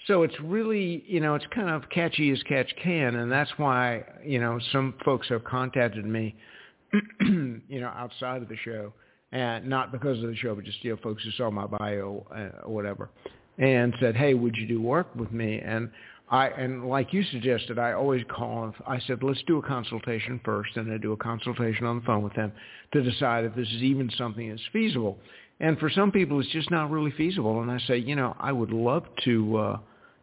[0.07, 4.03] So it's really, you know, it's kind of catchy as catch can, and that's why,
[4.23, 6.35] you know, some folks have contacted me,
[7.21, 8.93] you know, outside of the show,
[9.31, 12.25] and not because of the show, but just, you know, folks who saw my bio
[12.31, 13.09] uh, or whatever,
[13.57, 15.59] and said, hey, would you do work with me?
[15.59, 15.89] And
[16.29, 18.73] I and like you suggested, I always call.
[18.87, 22.23] I said, let's do a consultation first, and I do a consultation on the phone
[22.23, 22.51] with them
[22.93, 25.19] to decide if this is even something that's feasible.
[25.59, 27.61] And for some people, it's just not really feasible.
[27.61, 29.77] And I say, you know, I would love to uh,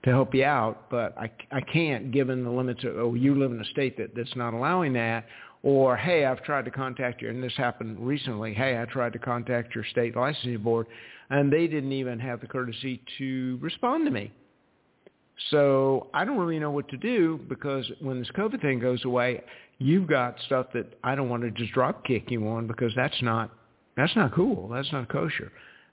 [0.05, 2.83] to help you out, but I I can't given the limits.
[2.83, 5.25] Of, oh, you live in a state that that's not allowing that.
[5.63, 8.53] Or hey, I've tried to contact you, and this happened recently.
[8.53, 10.89] Hey, I tried to contact your state licensing board,
[11.33, 14.31] and they didn't even have the courtesy to respond to me.
[15.51, 19.43] So I don't really know what to do because when this COVID thing goes away,
[19.79, 23.21] you've got stuff that I don't want to just drop kick you on because that's
[23.23, 23.51] not
[23.97, 24.69] that's not cool.
[24.69, 25.51] That's not kosher.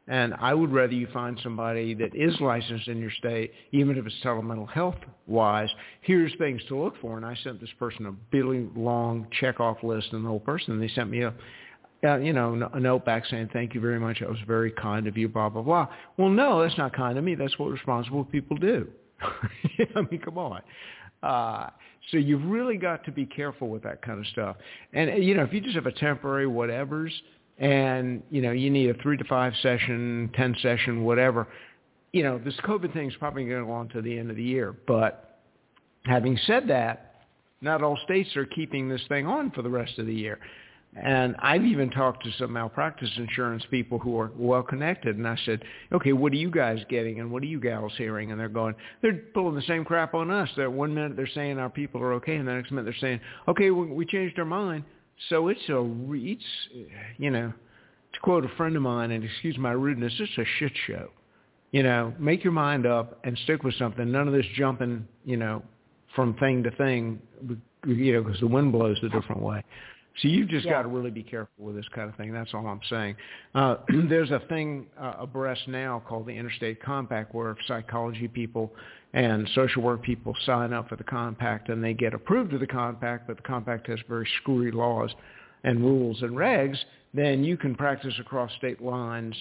[0.10, 4.06] And I would rather you find somebody that is licensed in your state, even if
[4.06, 4.96] it's telemental health
[5.28, 5.70] wise.
[6.02, 7.16] Here's things to look for.
[7.16, 10.80] And I sent this person a really long check off list and the whole person.
[10.80, 11.34] They sent me a,
[12.04, 14.20] uh, you know, a note back saying, thank you very much.
[14.20, 15.88] That was very kind of you, blah, blah, blah.
[16.18, 17.36] Well, no, that's not kind of me.
[17.36, 18.88] That's what responsible people do.
[19.22, 20.62] I mean, come on.
[21.22, 21.70] Uh,
[22.12, 24.56] so you've really got to be careful with that kind of stuff.
[24.94, 27.12] And, you know, if you just have a temporary whatevers
[27.58, 31.48] and, you know, you need a three to five session, 10 session, whatever,
[32.14, 34.38] you know, this COVID thing is probably going to go on to the end of
[34.38, 34.74] the year.
[34.88, 35.40] But
[36.06, 37.26] having said that,
[37.62, 40.40] not all states are keeping this thing on for the rest of the year.
[40.96, 45.38] And I've even talked to some malpractice insurance people who are well connected, and I
[45.46, 48.50] said, "Okay, what are you guys getting, and what are you gals hearing?" And they're
[48.50, 50.50] going, they're pulling the same crap on us.
[50.58, 53.20] That one minute they're saying our people are okay, and the next minute they're saying,
[53.48, 54.84] "Okay, we, we changed our mind."
[55.30, 56.44] So it's a, it's,
[57.18, 57.54] you know,
[58.14, 61.10] to quote a friend of mine, and excuse my rudeness, it's a shit show.
[61.72, 64.12] You know, make your mind up and stick with something.
[64.12, 65.62] None of this jumping, you know,
[66.16, 67.22] from thing to thing,
[67.86, 69.64] you know, because the wind blows a different way.
[70.22, 70.74] So you've just yeah.
[70.74, 72.34] got to really be careful with this kind of thing.
[72.34, 73.16] That's all I'm saying.
[73.56, 73.76] Uh,
[74.10, 78.74] there's a thing uh, abreast now called the Interstate Compact where psychology people
[79.14, 82.68] and social work people sign up for the compact and they get approved of the
[82.68, 85.12] compact, but the compact has very screwy laws
[85.64, 86.78] and rules and regs,
[87.14, 89.36] then you can practice across state lines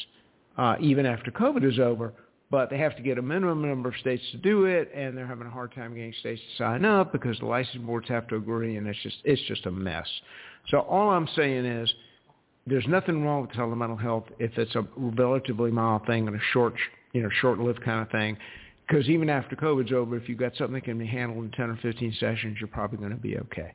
[0.57, 2.13] uh, even after COVID is over.
[2.51, 5.27] But they have to get a minimum number of states to do it, and they're
[5.27, 8.37] having a hard time getting states to sign up because the license boards have to
[8.37, 10.09] agree, and it's just it's just a mess.
[10.71, 11.93] So all I'm saying is
[12.67, 16.75] there's nothing wrong with telemental health if it's a relatively mild thing and a short,
[17.13, 18.37] you know, short-lived kind of thing.
[18.87, 21.71] Because even after COVID's over, if you've got something that can be handled in 10
[21.71, 23.73] or 15 sessions, you're probably going to be okay.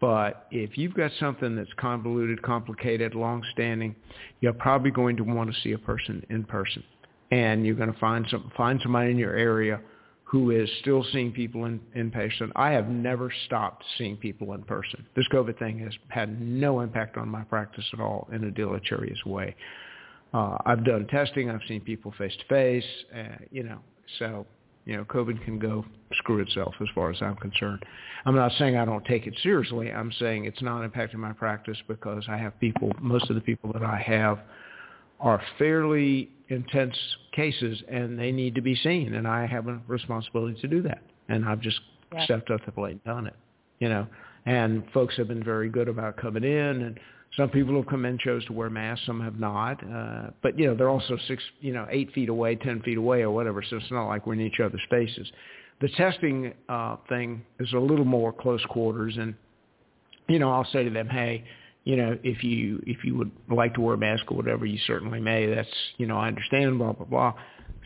[0.00, 3.94] But if you've got something that's convoluted, complicated, long-standing,
[4.40, 6.82] you're probably going to want to see a person in person,
[7.30, 9.80] and you're going to find some find somebody in your area
[10.24, 12.52] who is still seeing people in, person.
[12.54, 15.06] I have never stopped seeing people in person.
[15.16, 19.18] This COVID thing has had no impact on my practice at all in a deleterious
[19.24, 19.56] way.
[20.34, 21.48] Uh, I've done testing.
[21.48, 22.84] I've seen people face to face.
[23.50, 23.78] You know,
[24.18, 24.46] so
[24.84, 27.82] you know, COVID can go screw itself as far as I'm concerned.
[28.24, 29.92] I'm not saying I don't take it seriously.
[29.92, 32.92] I'm saying it's not impacting my practice because I have people.
[33.00, 34.40] Most of the people that I have
[35.20, 36.96] are fairly intense
[37.32, 41.02] cases and they need to be seen and I have a responsibility to do that.
[41.28, 41.80] And I've just
[42.12, 42.24] yeah.
[42.24, 43.36] stepped up to the plate and done it.
[43.80, 44.06] You know.
[44.46, 46.98] And folks have been very good about coming in and
[47.36, 49.82] some people have come in chose to wear masks, some have not.
[49.84, 53.20] Uh, but you know, they're also six, you know, eight feet away, ten feet away,
[53.22, 53.62] or whatever.
[53.62, 55.30] So it's not like we're in each other's faces.
[55.80, 59.34] The testing uh, thing is a little more close quarters, and
[60.28, 61.44] you know, I'll say to them, hey,
[61.84, 64.78] you know, if you if you would like to wear a mask or whatever, you
[64.86, 65.46] certainly may.
[65.46, 67.34] That's you know, I understand, blah blah blah.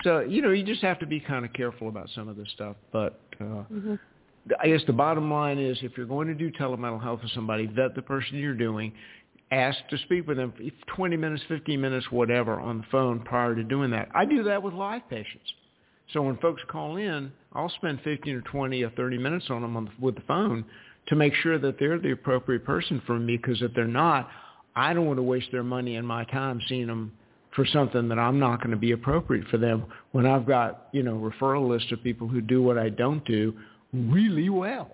[0.04, 2.48] So you know, you just have to be kind of careful about some of this
[2.54, 2.76] stuff.
[2.92, 3.94] But uh, mm-hmm.
[4.60, 7.66] I guess the bottom line is, if you're going to do telemental health with somebody,
[7.66, 8.92] vet the person you're doing.
[9.52, 10.54] Ask to speak with them
[10.96, 14.08] 20 minutes, 15 minutes, whatever, on the phone prior to doing that.
[14.14, 15.44] I do that with live patients.
[16.14, 19.76] So when folks call in, I'll spend 15 or 20 or 30 minutes on them
[19.76, 20.64] on the, with the phone
[21.08, 24.28] to make sure that they're the appropriate person for me because if they're not,
[24.74, 27.12] I don't want to waste their money and my time seeing them
[27.54, 31.02] for something that I'm not going to be appropriate for them when I've got, you
[31.02, 33.54] know, referral list of people who do what I don't do
[33.92, 34.90] really well.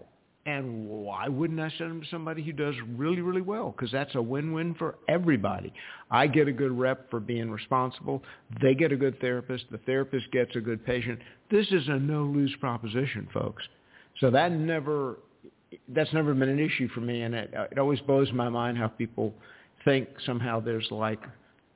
[0.47, 3.71] And why wouldn't I send them to somebody who does really, really well?
[3.71, 5.73] Because that's a win-win for everybody.
[6.11, 8.23] I get a good rep for being responsible.
[8.63, 9.67] They get a good therapist.
[9.71, 11.19] The therapist gets a good patient.
[11.51, 13.63] This is a no-lose proposition, folks.
[14.21, 15.19] So that never
[15.89, 18.89] that's never been an issue for me, and it, it always blows my mind how
[18.89, 19.35] people
[19.85, 21.21] think somehow there's like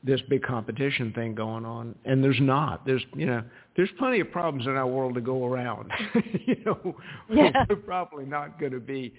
[0.04, 2.84] this big competition thing going on, and there's not.
[2.84, 3.42] There's you know
[3.76, 5.90] there's plenty of problems in our world to go around.
[6.46, 6.96] you know,
[7.30, 7.64] yeah.
[7.68, 9.12] we're probably not going to be,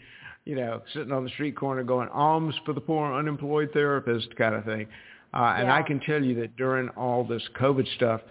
[0.45, 4.55] you know, sitting on the street corner going alms for the poor unemployed therapist kind
[4.55, 4.87] of thing.
[5.33, 5.75] Uh, and yeah.
[5.75, 8.21] I can tell you that during all this COVID stuff,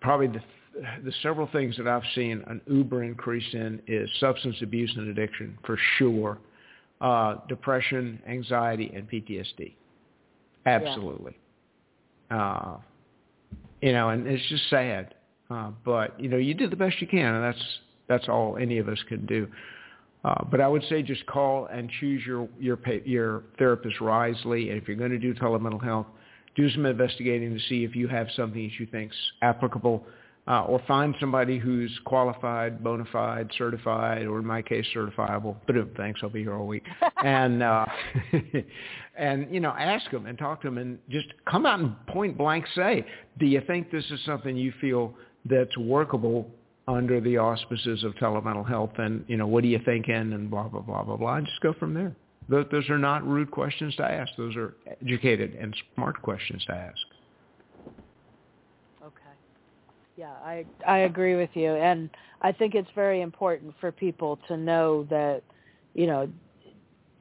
[0.00, 0.42] probably the
[1.04, 5.58] the several things that I've seen an uber increase in is substance abuse and addiction
[5.64, 6.38] for sure,
[7.00, 9.74] uh, depression, anxiety, and PTSD.
[10.66, 11.36] Absolutely.
[12.30, 12.52] Yeah.
[12.52, 12.76] Uh,
[13.82, 15.14] you know, and it's just sad.
[15.50, 17.64] Uh, but you know, you did the best you can, and that's
[18.08, 19.46] that's all any of us can do.
[20.24, 24.70] Uh, but I would say just call and choose your your your therapist wisely.
[24.70, 26.06] And if you're going to do telemental health,
[26.56, 30.04] do some investigating to see if you have something that you think's applicable,
[30.46, 35.56] uh, or find somebody who's qualified, bona fide, certified, or in my case, certifiable.
[35.66, 36.84] But thanks, I'll be here all week.
[37.24, 37.86] and uh,
[39.18, 42.36] and you know, ask them and talk to them, and just come out and point
[42.36, 43.06] blank say,
[43.38, 45.14] do you think this is something you feel
[45.46, 46.50] that's workable
[46.86, 48.92] under the auspices of telemental health?
[48.98, 50.14] And you know, what are you thinking?
[50.14, 51.36] And blah blah blah blah blah.
[51.36, 52.14] And just go from there.
[52.48, 54.32] Those, those are not rude questions to ask.
[54.36, 56.98] Those are educated and smart questions to ask.
[59.02, 59.34] Okay.
[60.16, 62.08] Yeah, I I agree with you, and
[62.40, 65.42] I think it's very important for people to know that,
[65.94, 66.28] you know,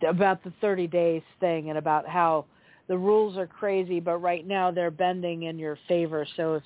[0.08, 2.46] about the 30 days thing and about how
[2.88, 6.26] the rules are crazy, but right now they're bending in your favor.
[6.36, 6.64] So if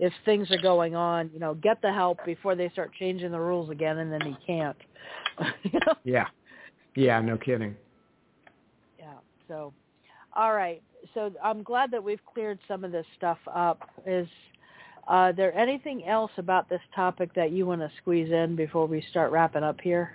[0.00, 3.40] if things are going on, you know, get the help before they start changing the
[3.40, 4.76] rules again, and then you can't.
[5.64, 5.94] you know?
[6.04, 6.26] Yeah.
[6.94, 7.20] Yeah.
[7.20, 7.76] No kidding.
[8.98, 9.14] Yeah.
[9.48, 9.72] So,
[10.36, 10.82] all right.
[11.14, 13.90] So I'm glad that we've cleared some of this stuff up.
[14.06, 14.28] Is
[15.08, 19.02] uh, there anything else about this topic that you want to squeeze in before we
[19.10, 20.12] start wrapping up here?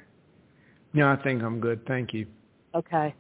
[0.94, 1.86] No, I think I'm good.
[1.88, 2.28] Thank you.
[2.76, 3.14] Okay.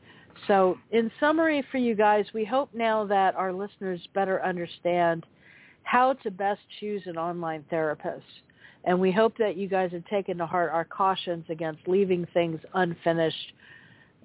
[0.47, 5.25] So in summary for you guys, we hope now that our listeners better understand
[5.83, 8.25] how to best choose an online therapist.
[8.85, 12.59] And we hope that you guys have taken to heart our cautions against leaving things
[12.73, 13.53] unfinished.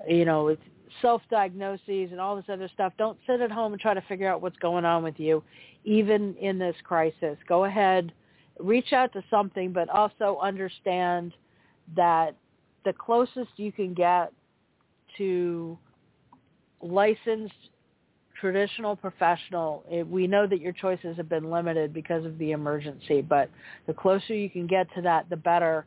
[0.07, 0.57] You know,
[1.03, 2.93] self-diagnoses and all this other stuff.
[2.99, 5.43] Don't sit at home and try to figure out what's going on with you,
[5.85, 7.37] even in this crisis.
[7.49, 8.13] Go ahead,
[8.59, 11.33] reach out to something, but also understand
[11.97, 12.35] that
[12.85, 14.33] the closest you can get
[15.17, 15.79] to
[16.81, 17.55] licensed
[18.41, 23.21] traditional professional, it, we know that your choices have been limited because of the emergency,
[23.21, 23.51] but
[23.87, 25.87] the closer you can get to that, the better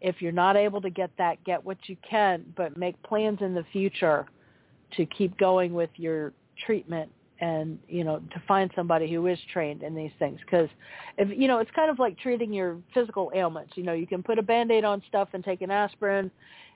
[0.00, 3.54] if you're not able to get that, get what you can, but make plans in
[3.54, 4.26] the future
[4.96, 6.32] to keep going with your
[6.64, 10.40] treatment and you know to find somebody who is trained in these things.
[10.40, 10.68] Because
[11.18, 13.72] if you know it's kind of like treating your physical ailments.
[13.76, 16.30] You know you can put a band-aid on stuff and take an aspirin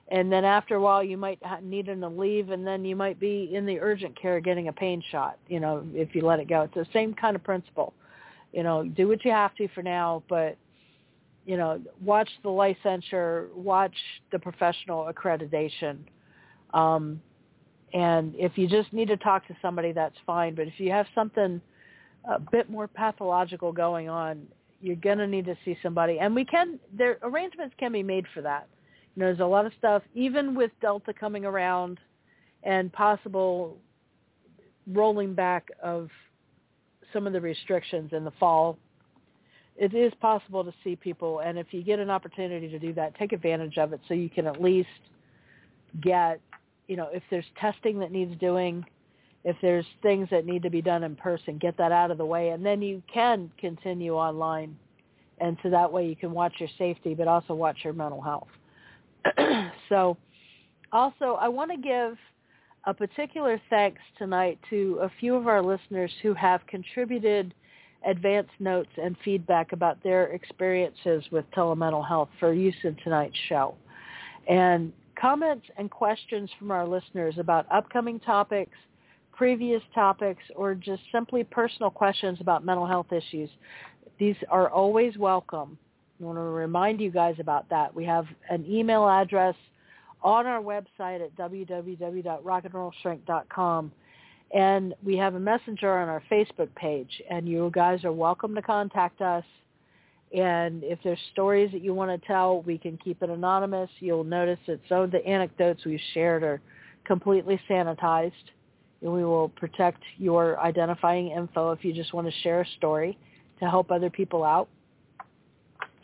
[0.09, 3.49] and then after a while you might need an Aleve and then you might be
[3.53, 6.61] in the urgent care getting a pain shot you know if you let it go.
[6.61, 7.93] It's the same kind of principle.
[8.53, 10.57] You know do what you have to for now but
[11.51, 13.93] you know, watch the licensure, watch
[14.31, 15.97] the professional accreditation.
[16.73, 17.21] Um,
[17.93, 20.55] and if you just need to talk to somebody, that's fine.
[20.55, 21.59] But if you have something
[22.23, 24.47] a bit more pathological going on,
[24.79, 26.19] you're going to need to see somebody.
[26.19, 28.69] And we can, there arrangements can be made for that.
[29.17, 31.99] You know, there's a lot of stuff, even with Delta coming around
[32.63, 33.75] and possible
[34.87, 36.07] rolling back of
[37.11, 38.77] some of the restrictions in the fall
[39.77, 43.15] it is possible to see people, and if you get an opportunity to do that,
[43.15, 44.89] take advantage of it so you can at least
[46.01, 46.39] get,
[46.87, 48.85] you know, if there's testing that needs doing,
[49.43, 52.25] if there's things that need to be done in person, get that out of the
[52.25, 54.77] way, and then you can continue online,
[55.39, 58.49] and so that way you can watch your safety, but also watch your mental health.
[59.89, 60.17] so,
[60.91, 62.17] also, I want to give
[62.85, 67.53] a particular thanks tonight to a few of our listeners who have contributed
[68.05, 73.75] advance notes and feedback about their experiences with telemental health for use in tonight's show.
[74.49, 78.75] And comments and questions from our listeners about upcoming topics,
[79.31, 83.51] previous topics, or just simply personal questions about mental health issues.
[84.17, 85.77] These are always welcome.
[86.19, 87.93] I want to remind you guys about that.
[87.93, 89.53] We have an email address
[90.23, 93.91] on our website at www.rockandrollshrink.com
[94.53, 98.61] and we have a messenger on our Facebook page, and you guys are welcome to
[98.61, 99.45] contact us.
[100.33, 103.89] And if there's stories that you want to tell, we can keep it anonymous.
[103.99, 106.61] You'll notice that some of the anecdotes we've shared are
[107.05, 108.31] completely sanitized.
[109.01, 113.17] And we will protect your identifying info if you just want to share a story
[113.59, 114.69] to help other people out.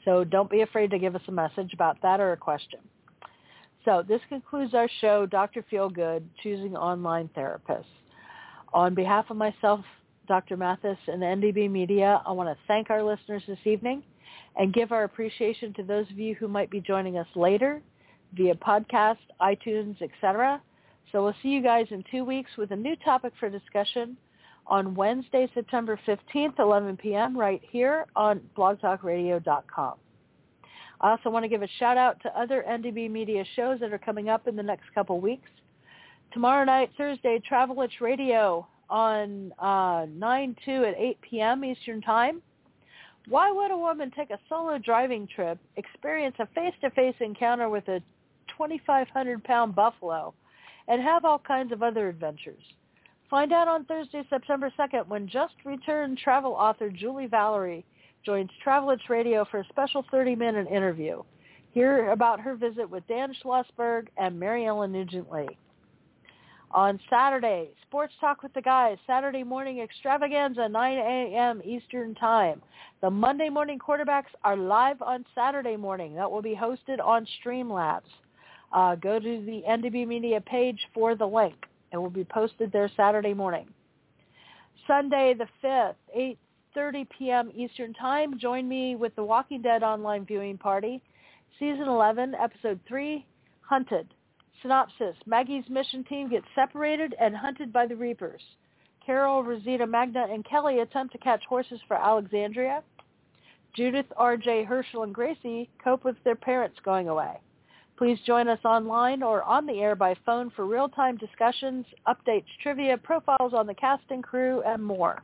[0.04, 2.80] So don't be afraid to give us a message about that or a question.
[3.86, 5.64] So this concludes our show, Dr.
[5.72, 7.86] Feelgood, Choosing Online Therapists.
[8.74, 9.82] On behalf of myself,
[10.28, 10.58] Dr.
[10.58, 14.04] Mathis, and NDB Media, I want to thank our listeners this evening
[14.58, 17.82] and give our appreciation to those of you who might be joining us later
[18.34, 20.62] via podcast, iTunes, etc.
[21.12, 24.18] So we'll see you guys in two weeks with a new topic for discussion
[24.66, 27.38] on Wednesday, September 15th, 11 p.m.
[27.38, 29.94] right here on blogtalkradio.com.
[31.00, 34.00] I also want to give a shout out to other NDB Media shows that are
[34.00, 35.50] coming up in the next couple weeks.
[36.38, 41.66] Tomorrow night, Thursday, Travel Travelitch Radio on uh, 9 2 at 8 p.m.
[41.66, 42.44] Eastern Time.
[43.28, 48.04] Why would a woman take a solo driving trip, experience a face-to-face encounter with a
[48.56, 50.36] 2,500-pound buffalo,
[50.88, 52.62] and have all kinds of other adventures?
[53.32, 57.84] Find out on Thursday, September 2nd, when just returned travel author Julie Valerie
[58.24, 61.24] joins Travel Travelitch Radio for a special 30-minute interview.
[61.72, 65.58] Hear about her visit with Dan Schlossberg and Mary Ellen Nugent-Lee.
[66.72, 71.62] On Saturday, Sports Talk with the Guys, Saturday morning extravaganza, 9 a.m.
[71.64, 72.62] Eastern Time.
[73.02, 76.14] The Monday morning quarterbacks are live on Saturday morning.
[76.16, 78.02] That will be hosted on Streamlabs.
[78.74, 81.56] Uh, go to the NDB Media page for the link.
[81.94, 83.68] It will be posted there Saturday morning.
[84.88, 85.96] Sunday the 5th,
[86.76, 87.52] 8.30 p.m.
[87.56, 88.38] Eastern Time.
[88.38, 91.02] Join me with the Walking Dead online viewing party.
[91.60, 93.26] Season 11, Episode 3,
[93.62, 94.08] Hunted.
[94.62, 95.16] Synopsis.
[95.26, 98.42] Maggie's mission team gets separated and hunted by the Reapers.
[99.06, 102.84] Carol, Rosita, Magna, and Kelly attempt to catch horses for Alexandria.
[103.76, 107.40] Judith, RJ, Hershel, and Gracie cope with their parents going away.
[107.98, 112.98] Please join us online or on the air by phone for real-time discussions, updates, trivia,
[112.98, 115.24] profiles on the cast and crew, and more.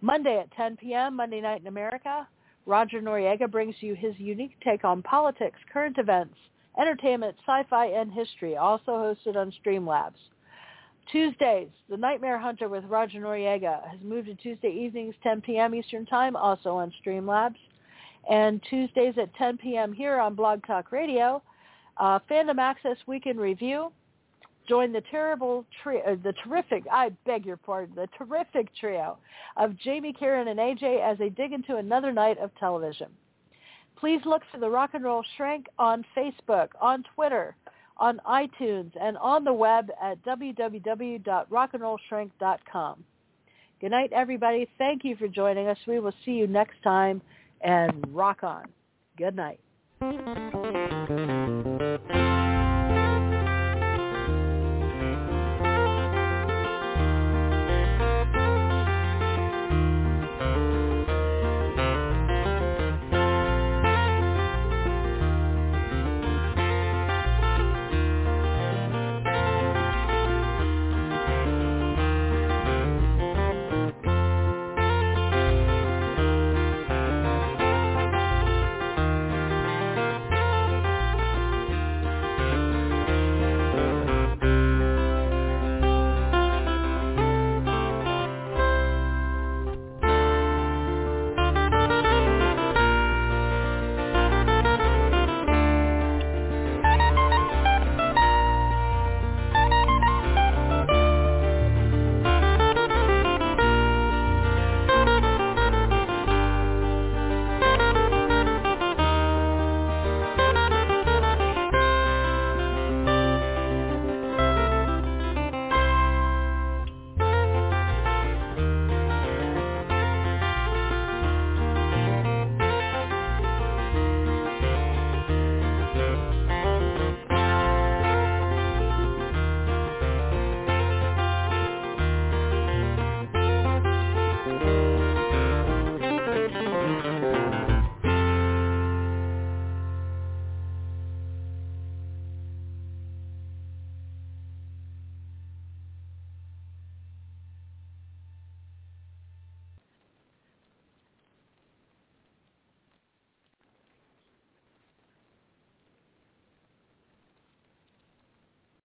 [0.00, 2.26] Monday at 10 p.m., Monday Night in America,
[2.64, 6.36] Roger Noriega brings you his unique take on politics, current events,
[6.78, 10.18] entertainment, sci-fi, and history, also hosted on Streamlabs.
[11.10, 15.74] Tuesdays, The Nightmare Hunter with Roger Noriega has moved to Tuesday evenings, 10 p.m.
[15.74, 17.56] Eastern Time, also on Streamlabs.
[18.30, 19.92] And Tuesdays at 10 p.m.
[19.92, 21.42] here on Blog Talk Radio,
[21.96, 23.90] uh, Fandom Access Weekend Review.
[24.68, 29.16] Join the terrible, uh, the terrific, I beg your pardon, the terrific trio
[29.56, 33.08] of Jamie, Karen, and AJ as they dig into another night of television.
[33.98, 37.54] Please look for the Rock and Roll Shrink on Facebook, on Twitter,
[37.96, 43.04] on iTunes, and on the web at www.rockandrollshrink.com.
[43.80, 44.68] Good night, everybody.
[44.76, 45.78] Thank you for joining us.
[45.86, 47.22] We will see you next time,
[47.60, 48.64] and rock on.
[49.16, 49.60] Good night.